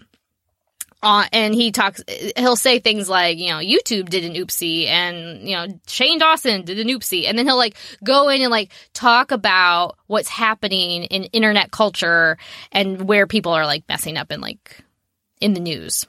[1.03, 2.03] Uh, and he talks,
[2.37, 6.63] he'll say things like, you know, YouTube did an oopsie and, you know, Shane Dawson
[6.63, 7.25] did an oopsie.
[7.27, 12.37] And then he'll like go in and like talk about what's happening in internet culture
[12.71, 14.83] and where people are like messing up and like
[15.39, 16.05] in the news.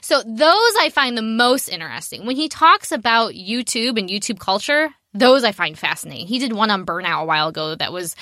[0.00, 2.26] So those I find the most interesting.
[2.26, 6.26] When he talks about YouTube and YouTube culture, those I find fascinating.
[6.26, 8.16] He did one on burnout a while ago that was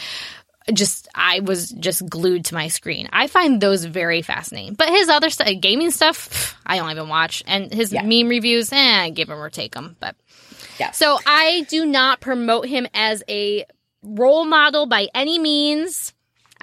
[0.72, 3.09] just I was just glued to my screen.
[3.12, 4.74] I find those very fascinating.
[4.74, 7.42] But his other stuff, gaming stuff, I don't even watch.
[7.46, 8.03] And his yeah.
[8.03, 9.96] meme reviews, eh, give him or take him.
[10.00, 10.16] But
[10.79, 10.92] yeah.
[10.92, 13.66] So I do not promote him as a
[14.03, 16.12] role model by any means.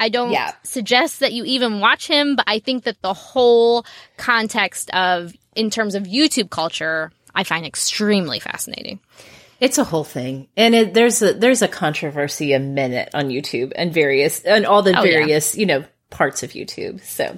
[0.01, 0.53] I don't yeah.
[0.63, 3.85] suggest that you even watch him, but I think that the whole
[4.17, 8.99] context of, in terms of YouTube culture, I find extremely fascinating.
[9.59, 13.73] It's a whole thing, and it, there's a there's a controversy a minute on YouTube
[13.75, 15.59] and various and all the oh, various yeah.
[15.59, 17.03] you know parts of YouTube.
[17.03, 17.37] So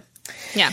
[0.56, 0.72] yeah.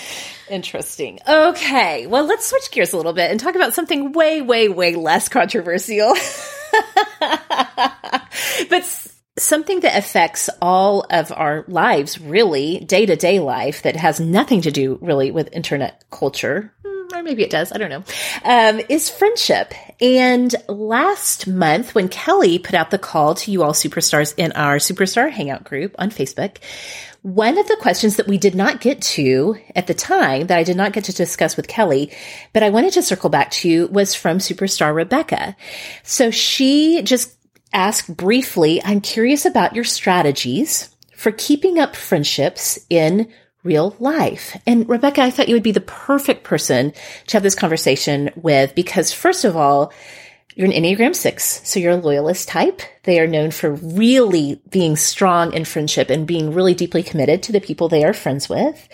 [0.49, 1.19] Interesting.
[1.29, 2.07] Okay.
[2.07, 5.29] Well, let's switch gears a little bit and talk about something way, way, way less
[5.29, 6.15] controversial.
[8.69, 14.21] but something that affects all of our lives, really, day to day life, that has
[14.21, 18.05] nothing to do really with internet culture, hmm, or maybe it does, I don't know,
[18.45, 19.73] um, is friendship.
[20.01, 24.77] And last month, when Kelly put out the call to you all superstars in our
[24.77, 26.59] Superstar Hangout group on Facebook,
[27.23, 30.63] one of the questions that we did not get to at the time that I
[30.63, 32.13] did not get to discuss with Kelly,
[32.55, 35.55] but I wanted to circle back to was from superstar Rebecca.
[36.03, 37.37] So she just
[37.73, 43.31] ask briefly, I'm curious about your strategies for keeping up friendships in
[43.63, 44.57] real life.
[44.67, 46.93] And Rebekah, I thought you would be the perfect person
[47.27, 49.93] to have this conversation with because first of all,
[50.57, 52.83] you're an Enneagram six, so you're a loyalist type.
[53.05, 57.53] They are known for really being strong in friendship and being really deeply committed to
[57.53, 58.89] the people they are friends with.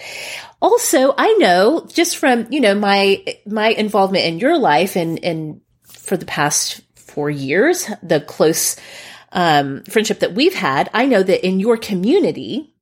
[0.60, 5.60] Also, I know just from, you know, my, my involvement in your life and, and
[5.84, 6.82] for the past
[7.16, 8.76] for years, the close
[9.32, 12.74] um, friendship that we've had, I know that in your community,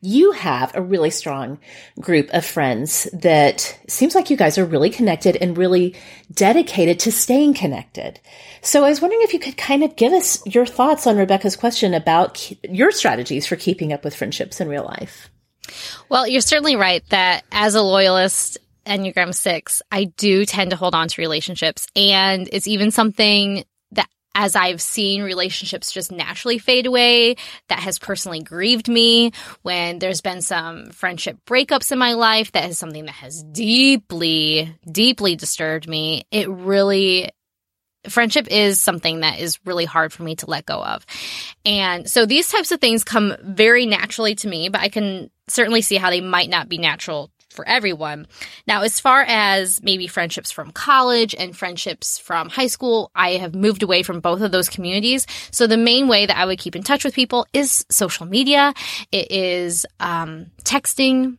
[0.00, 1.60] you have a really strong
[2.00, 5.94] group of friends that seems like you guys are really connected and really
[6.32, 8.18] dedicated to staying connected.
[8.60, 11.54] So I was wondering if you could kind of give us your thoughts on Rebecca's
[11.54, 15.30] question about your strategies for keeping up with friendships in real life.
[16.08, 20.94] Well, you're certainly right that as a loyalist Enneagram 6, I do tend to hold
[20.94, 21.86] on to relationships.
[21.96, 27.36] And it's even something that, as I've seen relationships just naturally fade away,
[27.68, 29.32] that has personally grieved me.
[29.62, 34.76] When there's been some friendship breakups in my life, that is something that has deeply,
[34.90, 36.24] deeply disturbed me.
[36.30, 37.30] It really
[38.08, 41.06] friendship is something that is really hard for me to let go of.
[41.64, 45.82] And so these types of things come very naturally to me, but I can certainly
[45.82, 48.26] see how they might not be natural for everyone.
[48.66, 53.54] Now, as far as maybe friendships from college and friendships from high school, I have
[53.54, 55.26] moved away from both of those communities.
[55.50, 58.74] So the main way that I would keep in touch with people is social media.
[59.10, 61.38] It is um, texting,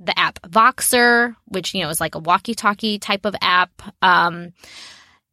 [0.00, 3.82] the app Voxer, which you know is like a walkie-talkie type of app.
[4.00, 4.52] Um,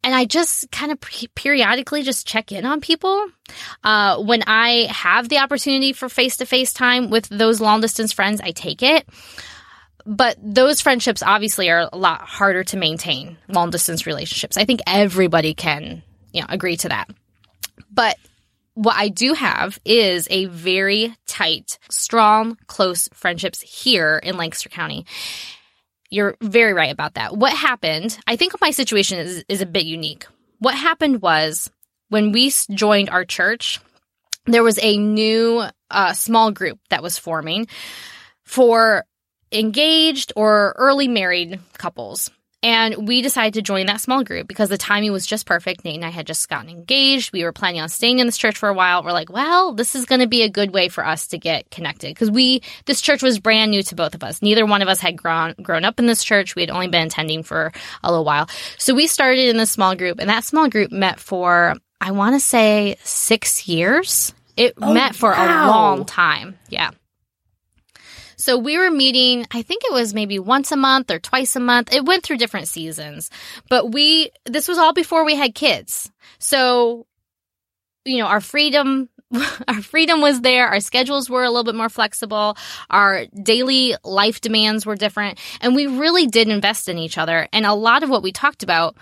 [0.02, 3.26] and I just kind of pre- periodically just check in on people.
[3.82, 8.12] Uh, when I have the opportunity for face to face time with those long distance
[8.12, 9.06] friends, I take it
[10.06, 14.56] but those friendships obviously are a lot harder to maintain long distance relationships.
[14.56, 17.10] I think everybody can, you know, agree to that.
[17.90, 18.16] But
[18.74, 25.06] what I do have is a very tight, strong, close friendships here in Lancaster County.
[26.08, 27.36] You're very right about that.
[27.36, 30.26] What happened, I think my situation is, is a bit unique.
[30.60, 31.68] What happened was
[32.10, 33.80] when we joined our church,
[34.44, 37.66] there was a new uh, small group that was forming
[38.44, 39.04] for
[39.58, 42.30] engaged or early married couples.
[42.62, 45.84] And we decided to join that small group because the timing was just perfect.
[45.84, 47.32] Nate and I had just gotten engaged.
[47.32, 49.04] We were planning on staying in this church for a while.
[49.04, 51.70] We're like, well, this is going to be a good way for us to get
[51.70, 54.42] connected because we, this church was brand new to both of us.
[54.42, 56.56] Neither one of us had grown, grown up in this church.
[56.56, 58.48] We had only been attending for a little while.
[58.78, 62.34] So we started in this small group and that small group met for, I want
[62.34, 64.34] to say six years.
[64.56, 65.66] It oh, met for wow.
[65.66, 66.58] a long time.
[66.68, 66.90] Yeah.
[68.46, 71.60] So we were meeting, I think it was maybe once a month or twice a
[71.60, 71.92] month.
[71.92, 73.28] It went through different seasons,
[73.68, 76.12] but we, this was all before we had kids.
[76.38, 77.08] So,
[78.04, 79.08] you know, our freedom,
[79.66, 80.68] our freedom was there.
[80.68, 82.56] Our schedules were a little bit more flexible.
[82.88, 87.48] Our daily life demands were different and we really did invest in each other.
[87.52, 88.96] And a lot of what we talked about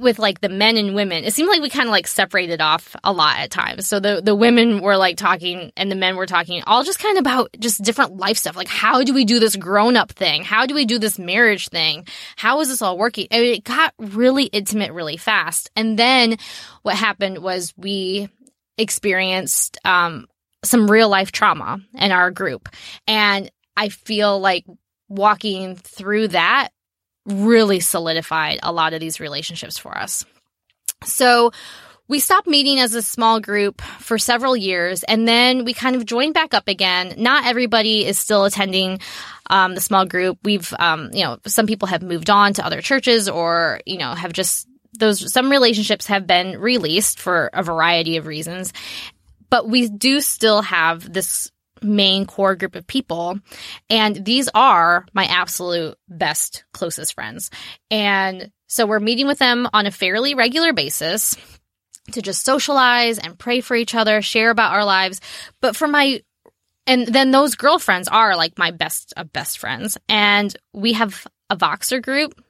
[0.00, 2.94] with like the men and women, it seemed like we kind of like separated off
[3.04, 3.86] a lot at times.
[3.86, 7.18] So the the women were like talking and the men were talking all just kind
[7.18, 8.56] of about just different life stuff.
[8.56, 10.44] Like how do we do this grown up thing?
[10.44, 12.06] How do we do this marriage thing?
[12.36, 13.28] How is this all working?
[13.30, 15.70] I mean, it got really intimate really fast.
[15.76, 16.36] And then
[16.82, 18.28] what happened was we
[18.76, 20.26] experienced um,
[20.64, 22.68] some real life trauma in our group,
[23.06, 24.64] and I feel like
[25.08, 26.70] walking through that
[27.28, 30.24] really solidified a lot of these relationships for us.
[31.04, 31.52] So
[32.08, 36.06] we stopped meeting as a small group for several years and then we kind of
[36.06, 37.14] joined back up again.
[37.18, 39.00] Not everybody is still attending
[39.50, 40.38] um, the small group.
[40.42, 44.14] We've, um, you know, some people have moved on to other churches or, you know,
[44.14, 44.66] have just,
[44.98, 48.72] those, some relationships have been released for a variety of reasons.
[49.50, 51.50] But we do still have this
[51.82, 53.38] main core group of people.
[53.88, 57.50] And these are my absolute best, closest friends.
[57.90, 61.36] And so we're meeting with them on a fairly regular basis
[62.12, 65.20] to just socialize and pray for each other, share about our lives.
[65.60, 66.20] But for my
[66.86, 69.98] and then those girlfriends are like my best of best friends.
[70.08, 72.42] And we have a Voxer group.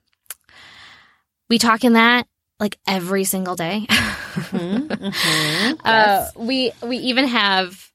[1.49, 2.29] We talk in that
[2.61, 3.87] like every single day.
[3.89, 5.85] mm-hmm, mm-hmm, uh, yes.
[5.85, 7.91] uh, we we even have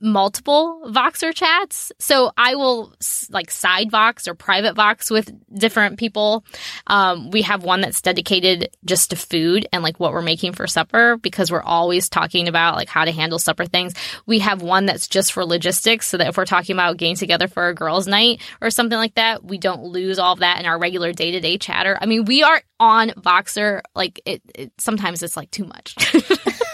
[0.00, 1.92] multiple Voxer chats.
[1.98, 2.94] So I will
[3.30, 6.44] like side Vox or private Vox with different people.
[6.86, 10.66] Um, we have one that's dedicated just to food and like what we're making for
[10.66, 13.94] supper because we're always talking about like how to handle supper things.
[14.26, 17.48] We have one that's just for logistics so that if we're talking about getting together
[17.48, 20.66] for a girls' night or something like that, we don't lose all of that in
[20.66, 21.98] our regular day to day chatter.
[22.00, 23.82] I mean, we are on Voxer.
[23.94, 25.96] Like it, it sometimes it's like too much.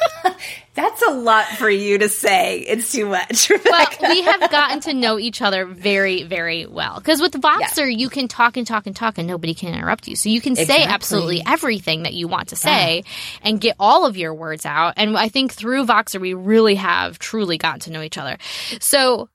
[0.74, 2.59] That's a lot for you to say.
[2.59, 3.48] It's too much.
[3.50, 3.96] Rebekah.
[4.00, 6.98] Well, we have gotten to know each other very, very well.
[6.98, 7.96] Because with Voxer, yeah.
[7.96, 10.16] you can talk and talk and talk, and nobody can interrupt you.
[10.16, 10.85] So you can exactly.
[10.85, 13.38] say absolutely everything that you want to say yeah.
[13.42, 14.94] and get all of your words out.
[14.96, 18.38] And I think through Voxer, we really have truly gotten to know each other.
[18.80, 19.28] So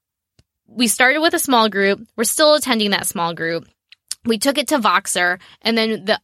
[0.68, 2.06] we started with a small group.
[2.18, 3.66] We're still attending that small group
[4.26, 6.20] we took it to Voxer, and then the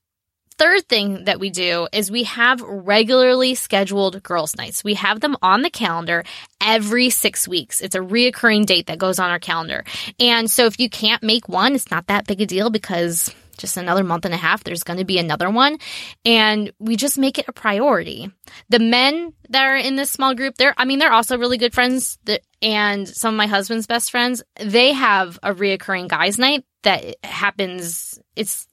[0.57, 4.83] third thing that we do is we have regularly scheduled girls' nights.
[4.83, 6.23] We have them on the calendar
[6.61, 7.81] every six weeks.
[7.81, 9.83] It's a reoccurring date that goes on our calendar.
[10.19, 13.77] And so if you can't make one, it's not that big a deal because just
[13.77, 15.77] another month and a half, there's going to be another one.
[16.25, 18.31] And we just make it a priority.
[18.69, 21.73] The men that are in this small group, they're, I mean, they're also really good
[21.73, 22.17] friends.
[22.61, 28.19] And some of my husband's best friends, they have a reoccurring guys' night that happens.
[28.35, 28.67] It's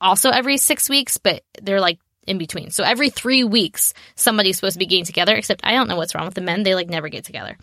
[0.00, 2.70] also every six weeks, but they're like in between.
[2.70, 6.14] So every three weeks, somebody's supposed to be getting together, except I don't know what's
[6.14, 6.62] wrong with the men.
[6.62, 7.56] They like never get together.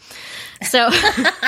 [0.64, 0.90] So,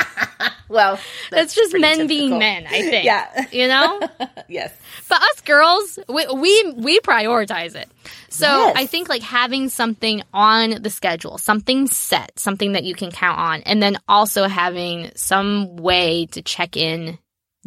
[0.70, 1.00] well,
[1.32, 2.08] that's, just men typical.
[2.08, 3.06] being men, I think.
[3.06, 3.48] Yeah.
[3.52, 4.00] You know?
[4.48, 4.74] yes.
[5.10, 7.90] But us girls, we, we, we prioritize it.
[8.30, 8.74] So yes.
[8.78, 13.40] I think like having something on the schedule, something set, something that you can count
[13.40, 17.18] on, and then also having some way to check in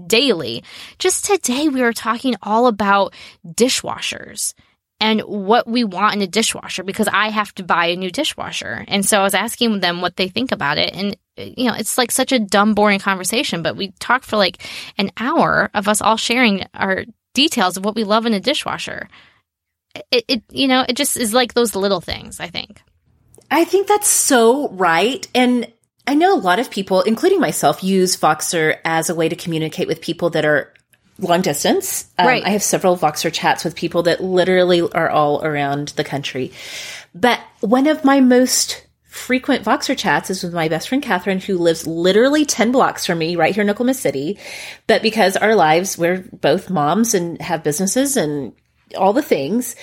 [0.06, 0.64] daily.
[0.98, 3.14] Just today, we were talking all about
[3.46, 4.54] dishwashers
[5.02, 8.84] and what we want in a dishwasher because I have to buy a new dishwasher.
[8.86, 10.94] And so I was asking them what they think about it.
[10.94, 14.64] And, you know, it's like such a dumb, boring conversation, but we talked for like
[14.98, 17.04] an hour of us all sharing our
[17.34, 19.08] details of what we love in a dishwasher.
[20.12, 22.80] It, it you know, it just is like those little things, I think.
[23.50, 25.26] I think that's so right.
[25.34, 25.66] And
[26.06, 29.86] I know a lot of people, including myself, use Voxer as a way to communicate
[29.86, 30.72] with people that are
[31.18, 32.10] long distance.
[32.18, 32.44] Um, right.
[32.44, 36.52] I have several Voxer chats with people that literally are all around the country.
[37.14, 41.58] But one of my most frequent Voxer chats is with my best friend Catherine, who
[41.58, 44.38] lives literally 10 blocks from me right here in Oklahoma City.
[44.86, 48.54] But because our lives, we're both moms and have businesses and
[48.96, 49.76] all the things,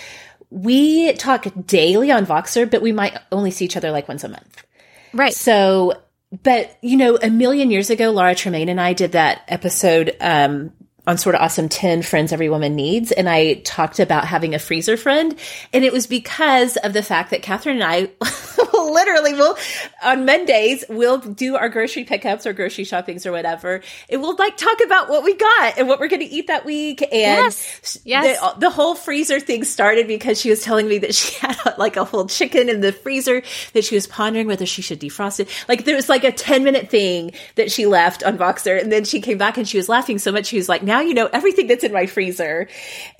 [0.49, 4.29] we talk daily on Voxer, but we might only see each other like once a
[4.29, 4.65] month.
[5.13, 5.33] Right.
[5.33, 6.01] So,
[6.43, 10.71] but you know, a million years ago, Laura Tremaine and I did that episode um,
[11.09, 13.11] on sort of awesome 10 friends every woman needs.
[13.11, 15.35] And I talked about having a freezer friend.
[15.73, 18.11] And it was because of the fact that Catherine and I
[18.73, 19.57] literally will,
[20.03, 23.81] on Mondays, we'll do our grocery pickups or grocery shoppings or whatever.
[24.07, 26.63] And we'll like talk about what we got and what we're going to eat that
[26.63, 27.01] week.
[27.01, 27.97] And Yes.
[28.05, 28.39] Yes.
[28.39, 31.97] The, the whole freezer thing started because she was telling me that she had like
[31.97, 33.41] a whole chicken in the freezer
[33.73, 35.49] that she was pondering whether she should defrost it.
[35.67, 38.79] Like there was like a 10 minute thing that she left on Voxer.
[38.79, 40.45] And then she came back and she was laughing so much.
[40.45, 42.67] She was like, now you know everything that's in my freezer.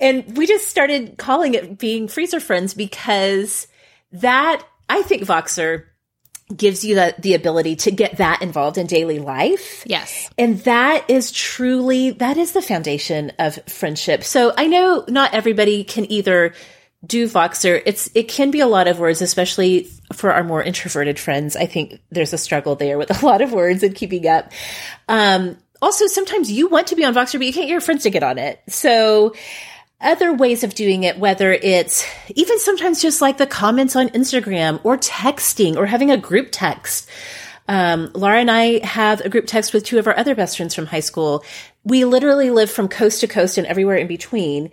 [0.00, 3.66] And we just started calling it being freezer friends because
[4.12, 5.84] that, I think Voxer
[6.54, 9.84] gives you the, the ability to get that involved in daily life.
[9.86, 10.28] Yes.
[10.36, 14.24] And that is truly, that is the foundation of friendship.
[14.24, 16.54] So I know not everybody can either
[17.06, 17.80] do Voxer.
[17.86, 21.54] It's, it can be a lot of words, especially for our more introverted friends.
[21.54, 24.50] I think there's a struggle there with a lot of words and keeping up.
[25.08, 28.02] Um, also, sometimes you want to be on Voxer, but you can't get your friends
[28.02, 28.60] to get on it.
[28.68, 29.34] So,
[30.00, 34.80] other ways of doing it, whether it's even sometimes just like the comments on Instagram
[34.82, 37.08] or texting or having a group text.
[37.68, 40.74] Um, Laura and I have a group text with two of our other best friends
[40.74, 41.44] from high school.
[41.84, 44.70] We literally live from coast to coast and everywhere in between,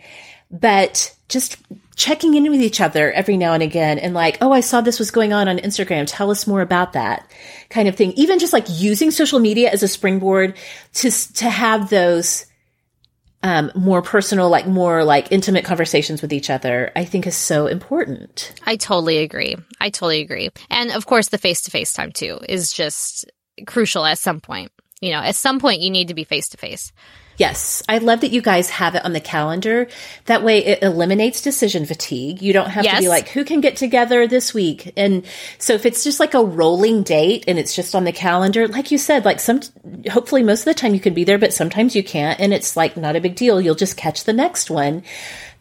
[0.52, 1.58] but just
[1.96, 5.00] checking in with each other every now and again and like, oh, I saw this
[5.00, 6.06] was going on on Instagram.
[6.08, 7.30] Tell us more about that
[7.70, 8.14] kind of thing.
[8.14, 10.56] Even just like using social media as a springboard
[10.94, 12.46] to, to have those
[13.44, 17.66] um, more personal, like more like intimate conversations with each other, I think is so
[17.66, 18.54] important.
[18.66, 19.58] I totally agree.
[19.82, 20.50] I totally agree.
[20.70, 23.26] And of course, the face to face time too is just
[23.66, 24.72] crucial at some point.
[25.02, 26.92] You know, at some point you need to be face to face.
[27.38, 29.88] Yes, I love that you guys have it on the calendar.
[30.26, 32.42] That way it eliminates decision fatigue.
[32.42, 34.92] You don't have to be like, who can get together this week?
[34.98, 35.24] And
[35.60, 38.90] so if it's just like a rolling date and it's just on the calendar, like
[38.90, 39.62] you said, like some,
[40.10, 42.40] hopefully most of the time you can be there, but sometimes you can't.
[42.40, 43.62] And it's like not a big deal.
[43.62, 45.04] You'll just catch the next one.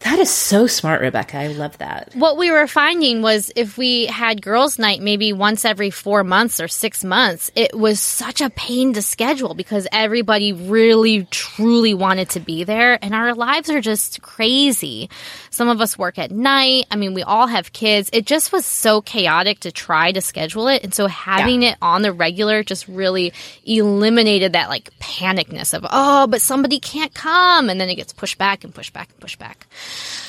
[0.01, 1.37] That is so smart, Rebekah.
[1.37, 2.11] I love that.
[2.13, 6.59] What we were finding was if we had girls' night maybe once every four months
[6.59, 12.29] or six months, it was such a pain to schedule because everybody really, truly wanted
[12.31, 13.03] to be there.
[13.03, 15.09] And our lives are just crazy.
[15.49, 16.85] Some of us work at night.
[16.91, 18.11] I mean, we all have kids.
[18.13, 20.83] It just was so chaotic to try to schedule it.
[20.83, 23.33] And so having it on the regular just really
[23.65, 27.69] eliminated that like panicness of, oh, but somebody can't come.
[27.69, 29.65] And then it gets pushed back and pushed back and pushed back.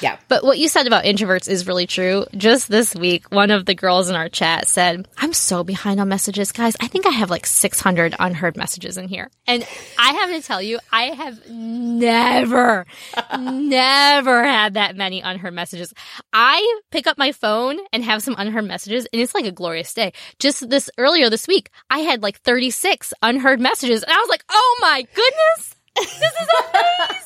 [0.00, 0.18] Yeah.
[0.28, 2.26] But what you said about introverts is really true.
[2.36, 6.09] Just this week, one of the girls in our chat said, I'm so behind on
[6.09, 6.52] messages.
[6.52, 9.30] Guys, I think I have like 600 unheard messages in here.
[9.46, 9.66] And
[9.98, 12.86] I have to tell you, I have never,
[13.38, 15.92] never had that many unheard messages.
[16.32, 19.92] I pick up my phone and have some unheard messages, and it's like a glorious
[19.94, 20.12] day.
[20.38, 24.44] Just this earlier this week, I had like 36 unheard messages, and I was like,
[24.48, 25.74] oh my goodness.
[25.97, 26.49] This is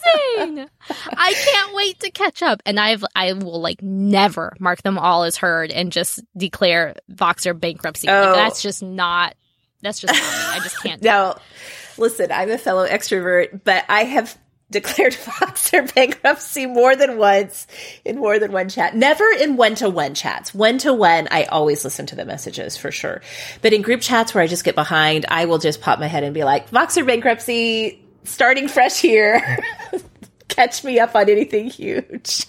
[0.04, 0.68] amazing.
[1.16, 2.62] I can't wait to catch up.
[2.66, 7.58] And I've I will like never mark them all as heard and just declare Voxer
[7.58, 8.06] bankruptcy.
[8.08, 8.34] Like, Oh.
[8.34, 9.34] that's just not
[9.82, 10.60] that's just not me.
[10.60, 11.00] I just can't.
[11.02, 11.10] do it.
[11.10, 11.36] Now,
[11.98, 14.38] listen, I'm a fellow extrovert, but I have
[14.70, 17.66] declared Voxer bankruptcy more than once
[18.04, 18.94] in more than one chat.
[18.96, 20.54] Never in one to one chats.
[20.54, 23.20] One to one, I always listen to the messages for sure.
[23.60, 26.22] But in group chats where I just get behind, I will just pop my head
[26.24, 29.58] and be like, Voxer bankruptcy, starting fresh here.
[30.48, 32.46] Catch me up on anything huge.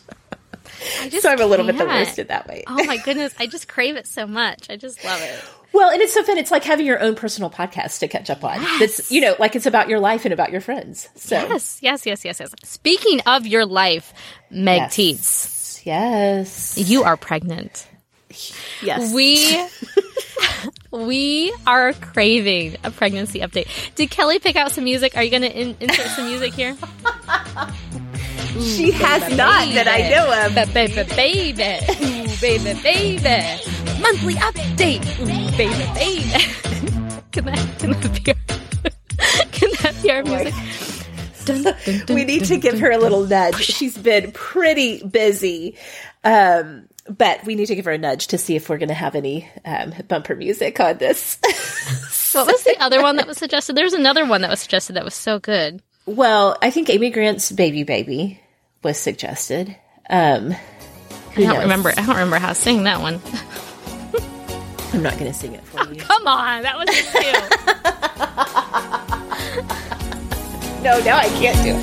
[1.01, 2.05] I just So I'm a little bit the can't.
[2.07, 2.63] worst in that way.
[2.67, 4.69] Oh my goodness, I just crave it so much.
[4.69, 5.39] I just love it.
[5.71, 6.38] Well, and it's so fun.
[6.38, 8.61] It's like having your own personal podcast to catch up on.
[8.80, 11.07] That's, you know, like it's about your life and about your friends.
[11.15, 12.53] So, Yes, yes, yes, yes, yes.
[12.63, 14.13] Speaking of your life,
[14.51, 14.95] Meg Yes.
[14.95, 16.78] Tietz, yes.
[16.78, 17.88] you are pregnant.
[18.84, 19.13] Yes.
[19.13, 19.38] We
[20.91, 23.67] we are craving a pregnancy update.
[23.95, 25.15] Did Kelly pick out some music?
[25.17, 26.75] Are you going to in- insert some music here?
[28.59, 30.53] She has not that I know of.
[30.55, 33.63] Ba- Baby, baby, Ooh, baby, baby.
[34.01, 35.19] Monthly update.
[35.19, 36.45] Ooh, baby, baby.
[37.31, 40.53] Can that, can that be our, can that be our music?
[41.45, 43.55] Dun, dun, dun, We need to give her a little nudge.
[43.55, 45.75] She's been pretty busy.
[46.23, 48.93] Um, but we need to give her a nudge to see if we're going to
[48.95, 51.37] have any um, bumper music on this.
[52.33, 53.75] What was the other one that was suggested?
[53.75, 55.83] There's another one that was suggested that was so good.
[56.07, 58.41] well, I think Amy Grant's Baby Baby
[58.81, 59.75] was suggested.
[60.09, 60.55] Um,
[61.35, 61.89] I don't remember.
[61.89, 63.21] I don't remember how to sing that one.
[64.93, 66.01] I'm not going to sing it for you.
[66.01, 67.31] Come on, that was too.
[70.83, 71.73] no, now I can't do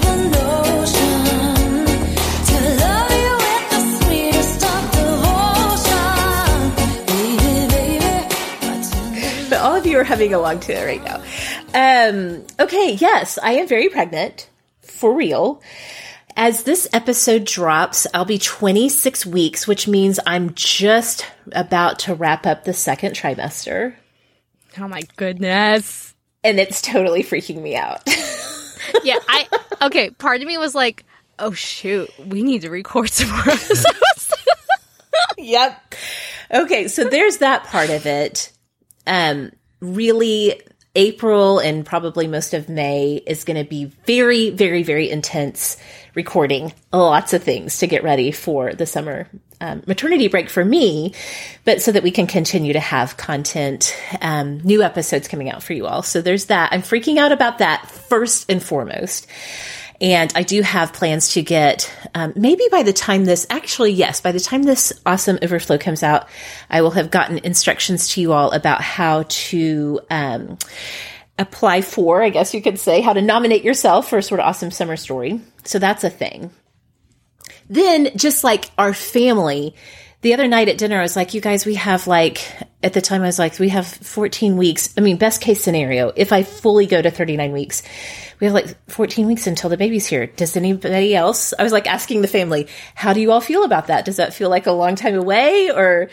[0.00, 0.03] it.
[10.04, 11.22] All of you are humming along to it right now.
[11.74, 14.48] Um, okay, yes, I am very pregnant
[14.80, 15.62] for real.
[16.36, 22.44] As this episode drops, I'll be 26 weeks, which means I'm just about to wrap
[22.44, 23.94] up the second trimester.
[24.78, 26.14] Oh my goodness.
[26.42, 28.02] And it's totally freaking me out.
[29.04, 29.46] yeah, I
[29.82, 31.04] okay, part of me was like,
[31.38, 34.34] "Oh shoot, we need to record some more episodes."
[35.38, 35.94] yep.
[36.52, 38.52] Okay, so there's that part of it
[39.06, 39.52] um,
[39.84, 40.60] really
[40.96, 45.76] April and probably most of May is going to be very, very, very intense
[46.14, 49.28] recording lots of things to get ready for the summer
[49.60, 51.14] um, maternity break for me,
[51.64, 55.72] but so that we can continue to have content, um, new episodes coming out for
[55.72, 56.02] you all.
[56.02, 56.72] So there's that.
[56.72, 59.26] I'm freaking out about that first and foremost.
[60.04, 64.20] And I do have plans to get, um, maybe by the time this, actually, yes,
[64.20, 66.28] by the time this awesome overflow comes out,
[66.68, 70.58] I will have gotten instructions to you all about how to, um,
[71.38, 74.46] apply for, I guess you could say, how to nominate yourself for a sort of
[74.46, 75.40] awesome summer story.
[75.64, 76.50] So that's a thing.
[77.70, 79.74] Then, just like our family,
[80.24, 82.50] the other night at dinner, I was like, you guys, we have like,
[82.82, 84.94] at the time, I was like, we have 14 weeks.
[84.96, 87.82] I mean, best case scenario, if I fully go to 39 weeks,
[88.40, 90.26] we have like 14 weeks until the baby's here.
[90.26, 91.52] Does anybody else?
[91.58, 94.06] I was like asking the family, how do you all feel about that?
[94.06, 96.08] Does that feel like a long time away or,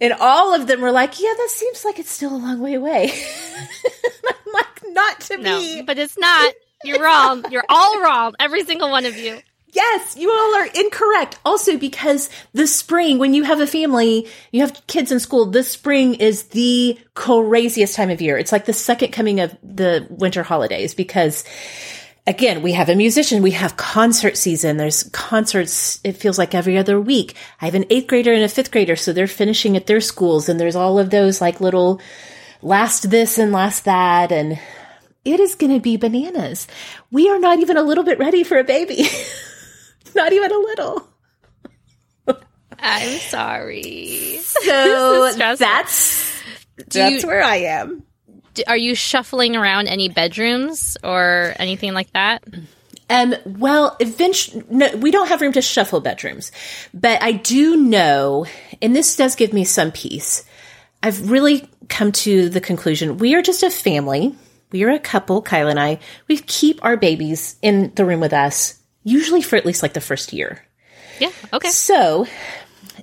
[0.00, 2.74] and all of them were like, yeah, that seems like it's still a long way
[2.74, 3.12] away.
[4.26, 5.82] I'm like, not to no, me.
[5.82, 6.52] But it's not.
[6.82, 7.44] You're wrong.
[7.52, 8.34] You're all wrong.
[8.40, 9.40] Every single one of you.
[9.72, 11.38] Yes, you all are incorrect.
[11.46, 15.62] Also, because the spring, when you have a family, you have kids in school, the
[15.62, 18.36] spring is the craziest time of year.
[18.36, 21.44] It's like the second coming of the winter holidays because
[22.26, 24.76] again, we have a musician, we have concert season.
[24.76, 27.34] There's concerts, it feels like every other week.
[27.58, 30.50] I have an eighth grader and a fifth grader, so they're finishing at their schools,
[30.50, 31.98] and there's all of those like little
[32.60, 34.32] last this and last that.
[34.32, 34.58] And
[35.24, 36.66] it is going to be bananas.
[37.10, 39.06] We are not even a little bit ready for a baby.
[40.16, 41.08] Not even a little.
[42.82, 44.38] I'm sorry.
[44.42, 46.42] So that's
[46.88, 48.02] that's you, where I am.
[48.66, 52.44] Are you shuffling around any bedrooms or anything like that?
[53.08, 56.50] Um, well, eventually, no, we don't have room to shuffle bedrooms,
[56.92, 58.46] but I do know,
[58.80, 60.44] and this does give me some peace.
[61.02, 64.34] I've really come to the conclusion we are just a family.
[64.70, 65.98] We are a couple, Kyle and I.
[66.28, 70.00] We keep our babies in the room with us usually for at least like the
[70.00, 70.62] first year.
[71.18, 71.30] Yeah.
[71.52, 71.68] Okay.
[71.68, 72.26] So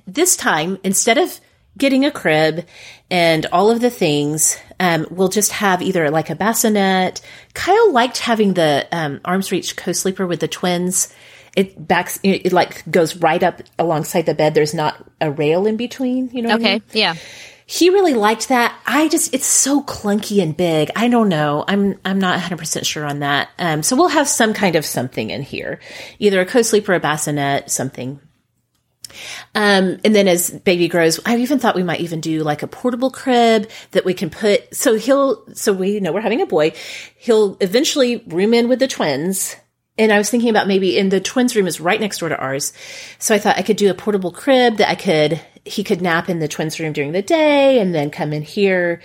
[0.06, 1.40] this time, instead of
[1.78, 2.66] getting a crib
[3.10, 7.20] and all of the things, um, we'll just have either like a bassinet.
[7.54, 11.14] Kyle liked having the um, arms reach co-sleeper with the twins.
[11.56, 14.54] It backs, it, it like goes right up alongside the bed.
[14.54, 16.30] There's not a rail in between.
[16.30, 16.56] You know.
[16.56, 16.70] Okay.
[16.70, 16.82] I mean?
[16.92, 17.14] Yeah
[17.70, 18.76] he really liked that.
[18.84, 20.90] I just, it's so clunky and big.
[20.96, 21.64] I don't know.
[21.68, 23.48] I'm, I'm not 100% sure on that.
[23.60, 25.78] Um, so we'll have some kind of something in here,
[26.18, 28.18] either a co-sleeper, a bassinet, something.
[29.54, 32.66] Um, and then as baby grows, I even thought we might even do like a
[32.66, 34.74] portable crib that we can put.
[34.74, 36.72] So he'll, so we know we're having a boy.
[37.14, 39.54] He'll eventually room in with the twins
[40.00, 42.38] and I was thinking about maybe in the twins room is right next door to
[42.38, 42.72] ours.
[43.18, 46.28] So I thought I could do a portable crib that I could, he could nap
[46.28, 49.00] in the twins room during the day and then come in here,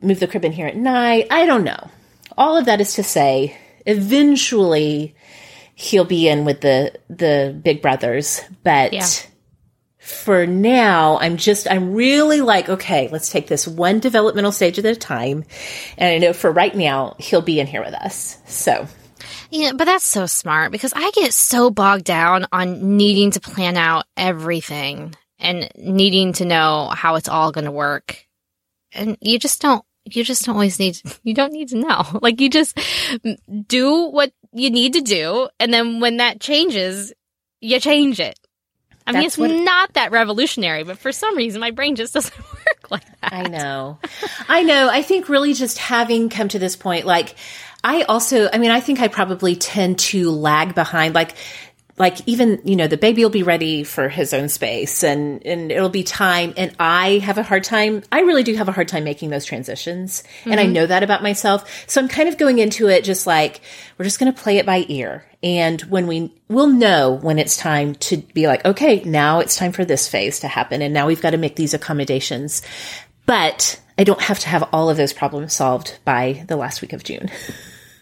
[0.00, 1.26] move the crib in here at night.
[1.30, 1.90] I don't know.
[2.36, 5.14] All of that is to say, eventually
[5.74, 9.06] he'll be in with the, the big brothers, but yeah.
[9.98, 14.84] for now, I'm just, I'm really like, okay, let's take this one developmental stage at
[14.84, 15.44] a time.
[15.96, 18.38] And I know for right now, he'll be in here with us.
[18.46, 18.86] So
[19.50, 23.76] yeah, but that's so smart because I get so bogged down on needing to plan
[23.76, 28.26] out everything and needing to know how it's all going to work.
[28.92, 32.04] And you just don't, you just don't always need, you don't need to know.
[32.22, 32.78] Like you just
[33.66, 35.48] do what you need to do.
[35.60, 37.12] And then when that changes,
[37.60, 38.38] you change it.
[39.08, 42.90] I mean, it's not that revolutionary, but for some reason, my brain just doesn't work
[42.90, 43.32] like that.
[43.32, 43.98] I know.
[44.48, 44.90] I know.
[44.90, 47.34] I think really just having come to this point, like,
[47.82, 51.14] I also, I mean, I think I probably tend to lag behind.
[51.14, 51.34] Like,
[51.98, 55.72] like even you know the baby will be ready for his own space and and
[55.72, 56.54] it'll be time.
[56.56, 59.44] And i have a hard time i really do have a hard time making those
[59.44, 60.22] transitions.
[60.40, 60.50] Mm-hmm.
[60.52, 61.68] and i know that about myself.
[61.88, 63.60] So i'm kind of going into it just like
[63.96, 65.24] we're just going to play it by ear.
[65.42, 69.72] And when we will know when it's time to be like okay now it's time
[69.72, 70.82] for this phase to happen.
[70.82, 72.62] And now we've got to make these accommodations.
[73.26, 76.92] But i don't have to have all of those problems solved by the last week
[76.92, 77.30] of june.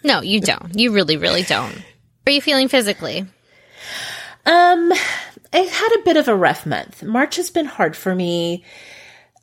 [0.04, 0.78] No you don't.
[0.78, 1.82] You really really don't.
[2.26, 3.26] Are you feeling physically
[4.46, 4.92] um,
[5.52, 7.02] I had a bit of a rough month.
[7.02, 8.64] March has been hard for me.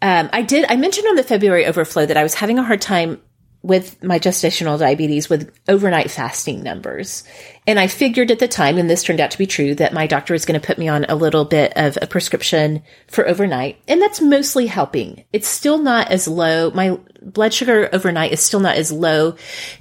[0.01, 2.81] Um, I did, I mentioned on the February overflow that I was having a hard
[2.81, 3.21] time
[3.63, 7.23] with my gestational diabetes with overnight fasting numbers.
[7.65, 10.05] And I figured at the time, and this turned out to be true, that my
[10.05, 13.81] doctor was going to put me on a little bit of a prescription for overnight.
[13.87, 15.23] And that's mostly helping.
[15.31, 16.71] It's still not as low.
[16.71, 19.37] My blood sugar overnight is still not as low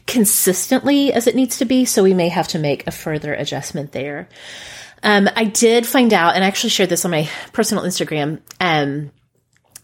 [0.06, 1.84] consistently as it needs to be.
[1.84, 4.28] So we may have to make a further adjustment there.
[5.02, 9.10] Um, I did find out, and I actually shared this on my personal Instagram, um,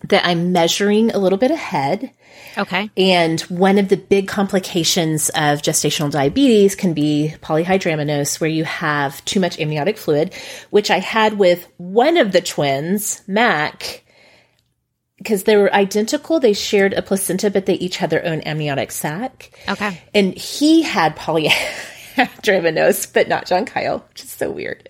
[0.05, 2.13] that I'm measuring a little bit ahead.
[2.57, 2.91] Okay.
[2.97, 9.25] And one of the big complications of gestational diabetes can be polyhydramnios, where you have
[9.25, 10.35] too much amniotic fluid,
[10.71, 14.05] which I had with one of the twins, Mac,
[15.19, 16.39] because they were identical.
[16.39, 19.51] They shared a placenta, but they each had their own amniotic sac.
[19.69, 20.01] Okay.
[20.15, 21.51] And he had poly.
[22.43, 24.89] Dravanos, but not John Kyle, which is so weird.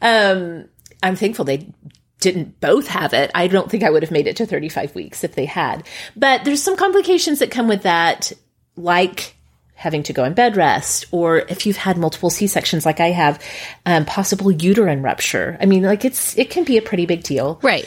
[0.00, 0.68] Um,
[1.02, 1.72] I'm thankful they
[2.20, 3.30] didn't both have it.
[3.34, 5.86] I don't think I would have made it to 35 weeks if they had.
[6.14, 8.32] But there's some complications that come with that,
[8.76, 9.34] like
[9.74, 13.10] having to go on bed rest, or if you've had multiple C sections like I
[13.10, 13.42] have,
[13.84, 15.58] um, possible uterine rupture.
[15.60, 17.86] I mean, like it's it can be a pretty big deal, right?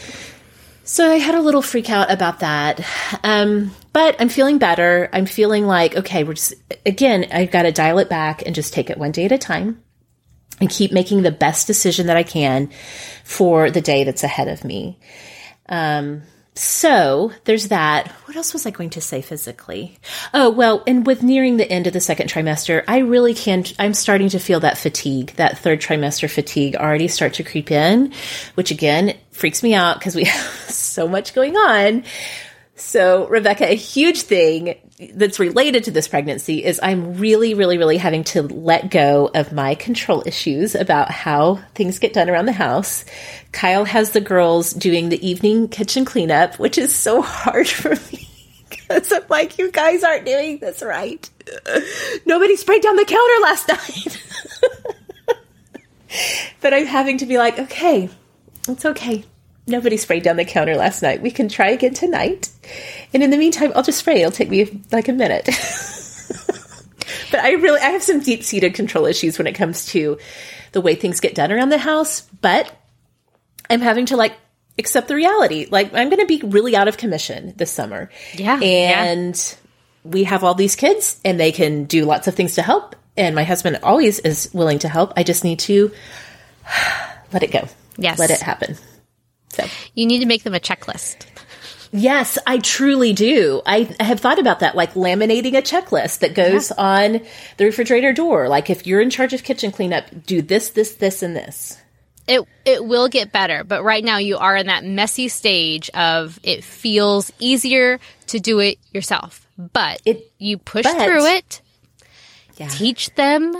[0.83, 2.85] So I had a little freak out about that.
[3.23, 5.09] Um, but I'm feeling better.
[5.13, 6.53] I'm feeling like, okay, we're just,
[6.85, 9.37] again, I've got to dial it back and just take it one day at a
[9.37, 9.81] time
[10.59, 12.71] and keep making the best decision that I can
[13.23, 14.99] for the day that's ahead of me.
[15.69, 16.23] Um,
[16.55, 18.09] so there's that.
[18.25, 19.97] What else was I going to say physically?
[20.33, 23.93] Oh, well, and with nearing the end of the second trimester, I really can, I'm
[23.93, 28.11] starting to feel that fatigue, that third trimester fatigue already start to creep in,
[28.55, 32.03] which again freaks me out because we have so much going on.
[32.77, 34.75] So, Rebekah, a huge thing
[35.13, 39.53] that's related to this pregnancy is I'm really, really, really having to let go of
[39.53, 43.05] my control issues about how things get done around the house.
[43.53, 48.27] Kyle has the girls doing the evening kitchen cleanup, which is so hard for me
[48.69, 51.29] because I'm like, you guys aren't doing this right.
[52.25, 54.23] Nobody sprayed down the counter last night.
[56.59, 58.09] but I'm having to be like, okay,
[58.67, 59.23] it's okay
[59.67, 61.21] nobody sprayed down the counter last night.
[61.21, 62.49] We can try again tonight.
[63.13, 64.21] And in the meantime, I'll just spray.
[64.21, 65.45] It'll take me like a minute.
[67.31, 70.17] but I really, I have some deep seated control issues when it comes to
[70.71, 72.21] the way things get done around the house.
[72.41, 72.71] But
[73.69, 74.33] I'm having to like
[74.77, 75.67] accept the reality.
[75.69, 78.09] Like, I'm going to be really out of commission this summer.
[78.33, 78.59] Yeah.
[78.61, 80.11] And yeah.
[80.11, 82.95] we have all these kids and they can do lots of things to help.
[83.17, 85.13] And my husband always is willing to help.
[85.15, 85.91] I just need to
[87.33, 87.67] let it go.
[87.97, 88.19] Yes.
[88.19, 88.77] Let it happen.
[89.55, 91.25] So you need to make them a checklist.
[91.91, 93.61] Yes, I truly do.
[93.65, 96.83] I have thought about that, like laminating a checklist that goes yeah.
[96.83, 97.21] on
[97.55, 98.49] the refrigerator door.
[98.49, 101.79] Like if you're in charge of kitchen cleanup, do this, this, this, and this.
[102.27, 106.39] It it will get better, but right now you are in that messy stage of
[106.43, 109.47] it feels easier to do it yourself.
[109.57, 111.61] But it, you push but, through it,
[112.57, 112.67] yeah.
[112.67, 113.53] teach them,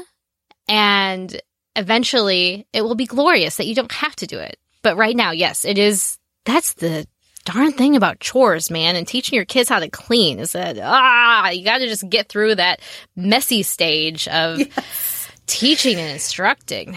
[0.67, 1.39] and
[1.75, 4.57] eventually it will be glorious that you don't have to do it.
[4.85, 6.19] But right now, yes, it is.
[6.43, 7.07] That's the
[7.43, 11.49] darn thing about chores, man, and teaching your kids how to clean is that, ah,
[11.49, 12.81] you got to just get through that
[13.15, 15.27] messy stage of yes.
[15.47, 16.95] teaching and instructing.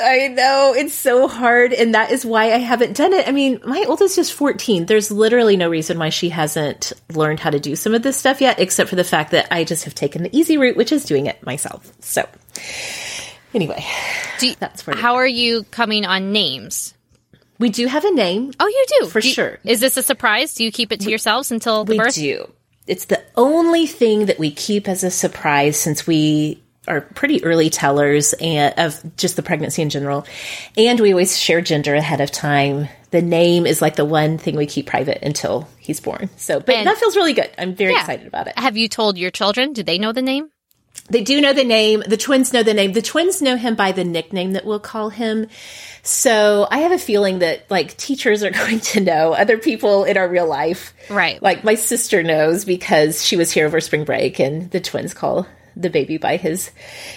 [0.00, 3.28] I know it's so hard, and that is why I haven't done it.
[3.28, 4.86] I mean, my oldest is 14.
[4.86, 8.40] There's literally no reason why she hasn't learned how to do some of this stuff
[8.40, 11.04] yet, except for the fact that I just have taken the easy route, which is
[11.04, 11.92] doing it myself.
[12.00, 12.26] So,
[13.54, 13.84] anyway,
[14.40, 14.96] you, that's where.
[14.96, 16.94] How are you coming on names?
[17.58, 18.52] We do have a name.
[18.58, 19.58] Oh, you do for do you, sure.
[19.64, 20.54] Is this a surprise?
[20.54, 22.14] Do you keep it to yourselves until the we birth?
[22.14, 22.52] Do.
[22.86, 27.70] It's the only thing that we keep as a surprise since we are pretty early
[27.70, 30.26] tellers and of just the pregnancy in general,
[30.76, 32.88] and we always share gender ahead of time.
[33.10, 36.28] The name is like the one thing we keep private until he's born.
[36.36, 37.50] So, but and that feels really good.
[37.56, 38.00] I'm very yeah.
[38.00, 38.58] excited about it.
[38.58, 39.72] Have you told your children?
[39.72, 40.50] Do they know the name?
[41.10, 42.02] They do know the name.
[42.06, 42.92] The twins know the name.
[42.92, 45.48] The twins know him by the nickname that we'll call him.
[46.02, 50.16] So I have a feeling that like teachers are going to know other people in
[50.16, 50.94] our real life.
[51.10, 51.42] Right.
[51.42, 55.46] Like my sister knows because she was here over spring break and the twins call
[55.76, 56.70] the baby by his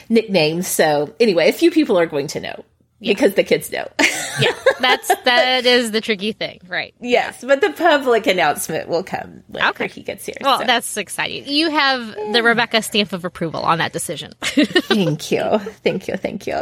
[0.10, 0.64] nickname.
[0.64, 2.66] So anyway, a few people are going to know
[3.00, 3.14] yeah.
[3.14, 3.88] because the kids know.
[4.40, 6.94] yeah, that's that is the tricky thing, right?
[7.00, 9.88] Yes, but the public announcement will come when okay.
[9.88, 10.36] he gets here.
[10.42, 10.66] Well, so.
[10.66, 11.46] that's exciting.
[11.48, 14.34] You have the Rebekah stamp of approval on that decision.
[14.42, 16.62] thank you, thank you, thank you.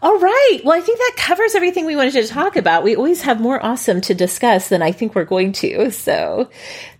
[0.00, 0.60] All right.
[0.64, 2.82] Well, I think that covers everything we wanted to talk about.
[2.82, 5.90] We always have more awesome to discuss than I think we're going to.
[5.90, 6.50] So,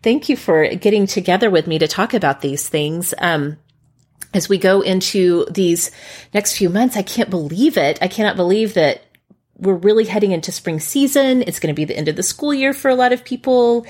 [0.02, 3.14] thank you for getting together with me to talk about these things.
[3.16, 3.56] Um,
[4.34, 5.90] as we go into these
[6.34, 7.98] next few months, I can't believe it.
[8.02, 9.04] I cannot believe that
[9.56, 11.42] we're really heading into spring season.
[11.42, 13.86] It's going to be the end of the school year for a lot of people.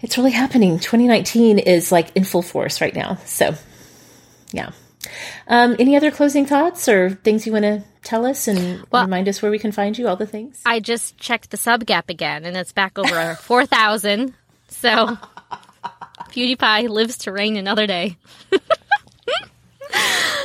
[0.00, 0.78] It's really happening.
[0.78, 3.16] 2019 is like in full force right now.
[3.26, 3.54] So,
[4.52, 4.70] yeah.
[5.46, 9.28] Um, any other closing thoughts or things you want to tell us and well, remind
[9.28, 10.08] us where we can find you?
[10.08, 10.62] All the things.
[10.64, 14.34] I just checked the sub gap again, and it's back over four thousand.
[14.68, 15.16] So,
[16.30, 18.16] PewDiePie lives to reign another day.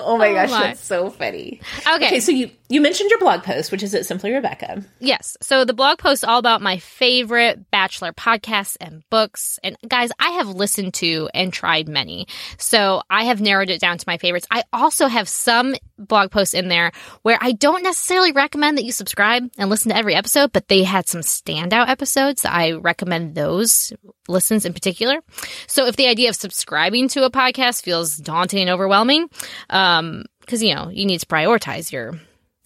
[0.03, 0.61] oh my oh gosh, my.
[0.67, 1.59] that's so funny.
[1.87, 2.07] Okay.
[2.07, 4.83] Okay, so you you mentioned your blog post, which is at Simply Rebekah.
[4.99, 5.37] Yes.
[5.41, 9.59] So the blog post all about my favorite Bachelor podcasts and books.
[9.63, 12.25] And guys, I have listened to and tried many.
[12.57, 14.47] So I have narrowed it down to my favorites.
[14.49, 18.91] I also have some blog posts in there where I don't necessarily recommend that you
[18.91, 22.43] subscribe and listen to every episode, but they had some standout episodes.
[22.43, 23.93] I recommend those
[24.27, 25.19] listens in particular.
[25.67, 29.29] So if the idea of subscribing to a podcast feels daunting and overwhelming,
[29.69, 32.19] um, because you know you need to prioritize your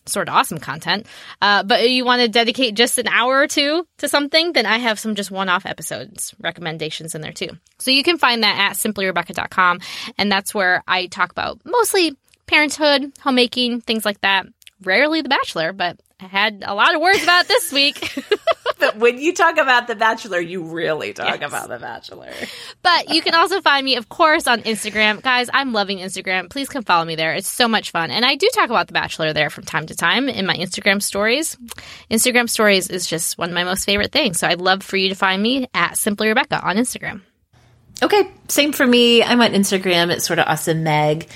[0.08, 1.06] sort of awesome content,
[1.42, 4.78] uh, but you want to dedicate just an hour or two to something, then I
[4.78, 7.50] have some just one off episodes recommendations in there too.
[7.80, 9.80] So you can find that at simplyrebekah.com.
[10.18, 12.16] And that's where I talk about mostly
[12.48, 14.48] parenthood, homemaking, things like that.
[14.84, 18.18] Rarely The Bachelor, but I had a lot of words about this week.
[18.80, 21.50] but when you talk about The Bachelor, you really talk yes.
[21.50, 22.32] about The Bachelor.
[22.82, 25.22] but you can also find me, of course, on Instagram.
[25.22, 26.50] Guys, I'm loving Instagram.
[26.50, 27.34] Please come follow me there.
[27.34, 28.12] It's so much fun.
[28.12, 31.02] And I do talk about The Bachelor there from time to time in my Instagram
[31.02, 31.58] stories.
[32.12, 34.40] Instagram stories is just one of my most favorite things.
[34.40, 37.22] So I'd love for you to find me at Simply Rebekah on Instagram.
[38.02, 39.24] Okay, same for me.
[39.24, 40.12] I'm on Instagram.
[40.12, 41.28] It's sort of awesome Meg.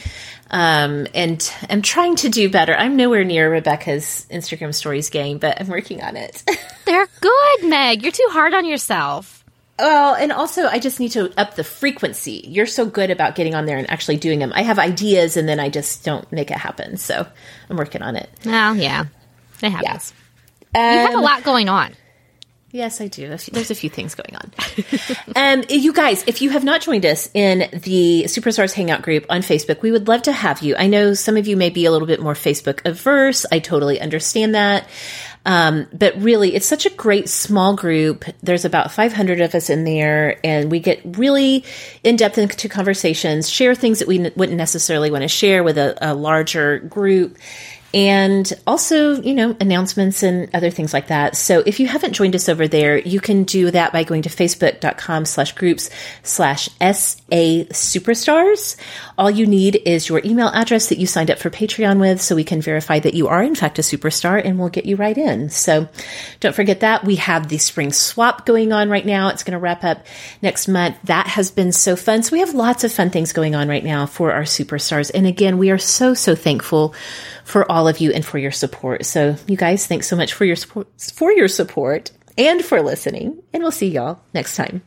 [0.51, 2.75] Um, and I'm trying to do better.
[2.75, 6.43] I'm nowhere near Rebekah's Instagram stories game, but I'm working on it.
[6.85, 8.03] They're good, Meg.
[8.03, 9.45] You're too hard on yourself.
[9.79, 12.43] Well, and also I just need to up the frequency.
[12.47, 14.51] You're so good about getting on there and actually doing them.
[14.53, 16.97] I have ideas and then I just don't make it happen.
[16.97, 17.25] So
[17.69, 18.29] I'm working on it.
[18.45, 19.05] Well, yeah,
[19.63, 20.13] it happens.
[20.75, 20.89] Yeah.
[20.89, 21.93] Um, you have a um, lot going on.
[22.73, 23.27] Yes, I do.
[23.27, 24.51] There's a few things going on.
[25.59, 29.41] um, you guys, if you have not joined us in the Superstars Hangout group on
[29.41, 30.77] Facebook, we would love to have you.
[30.77, 33.45] I know some of you may be a little bit more Facebook averse.
[33.51, 34.87] I totally understand that.
[35.45, 38.23] Um, but really, it's such a great small group.
[38.41, 41.65] There's about 500 of us in there, and we get really
[42.03, 45.77] in depth into conversations, share things that we n- wouldn't necessarily want to share with
[45.77, 47.37] a, a larger group
[47.93, 51.35] and also, you know, announcements and other things like that.
[51.35, 54.29] So if you haven't joined us over there, you can do that by going to
[54.29, 55.89] facebook.com slash groups
[56.23, 58.77] slash SA superstars.
[59.17, 62.35] All you need is your email address that you signed up for Patreon with so
[62.35, 65.17] we can verify that you are in fact a superstar and we'll get you right
[65.17, 65.49] in.
[65.49, 65.89] So
[66.39, 67.03] don't forget that.
[67.03, 69.29] We have the spring swap going on right now.
[69.29, 70.05] It's going to wrap up
[70.41, 70.97] next month.
[71.03, 72.23] That has been so fun.
[72.23, 75.11] So we have lots of fun things going on right now for our superstars.
[75.13, 76.95] And again, we are so, so thankful
[77.51, 79.05] for all of you and for your support.
[79.05, 83.43] So you guys, thanks so much for your support, for your support and for listening.
[83.53, 84.81] And we'll see y'all next time.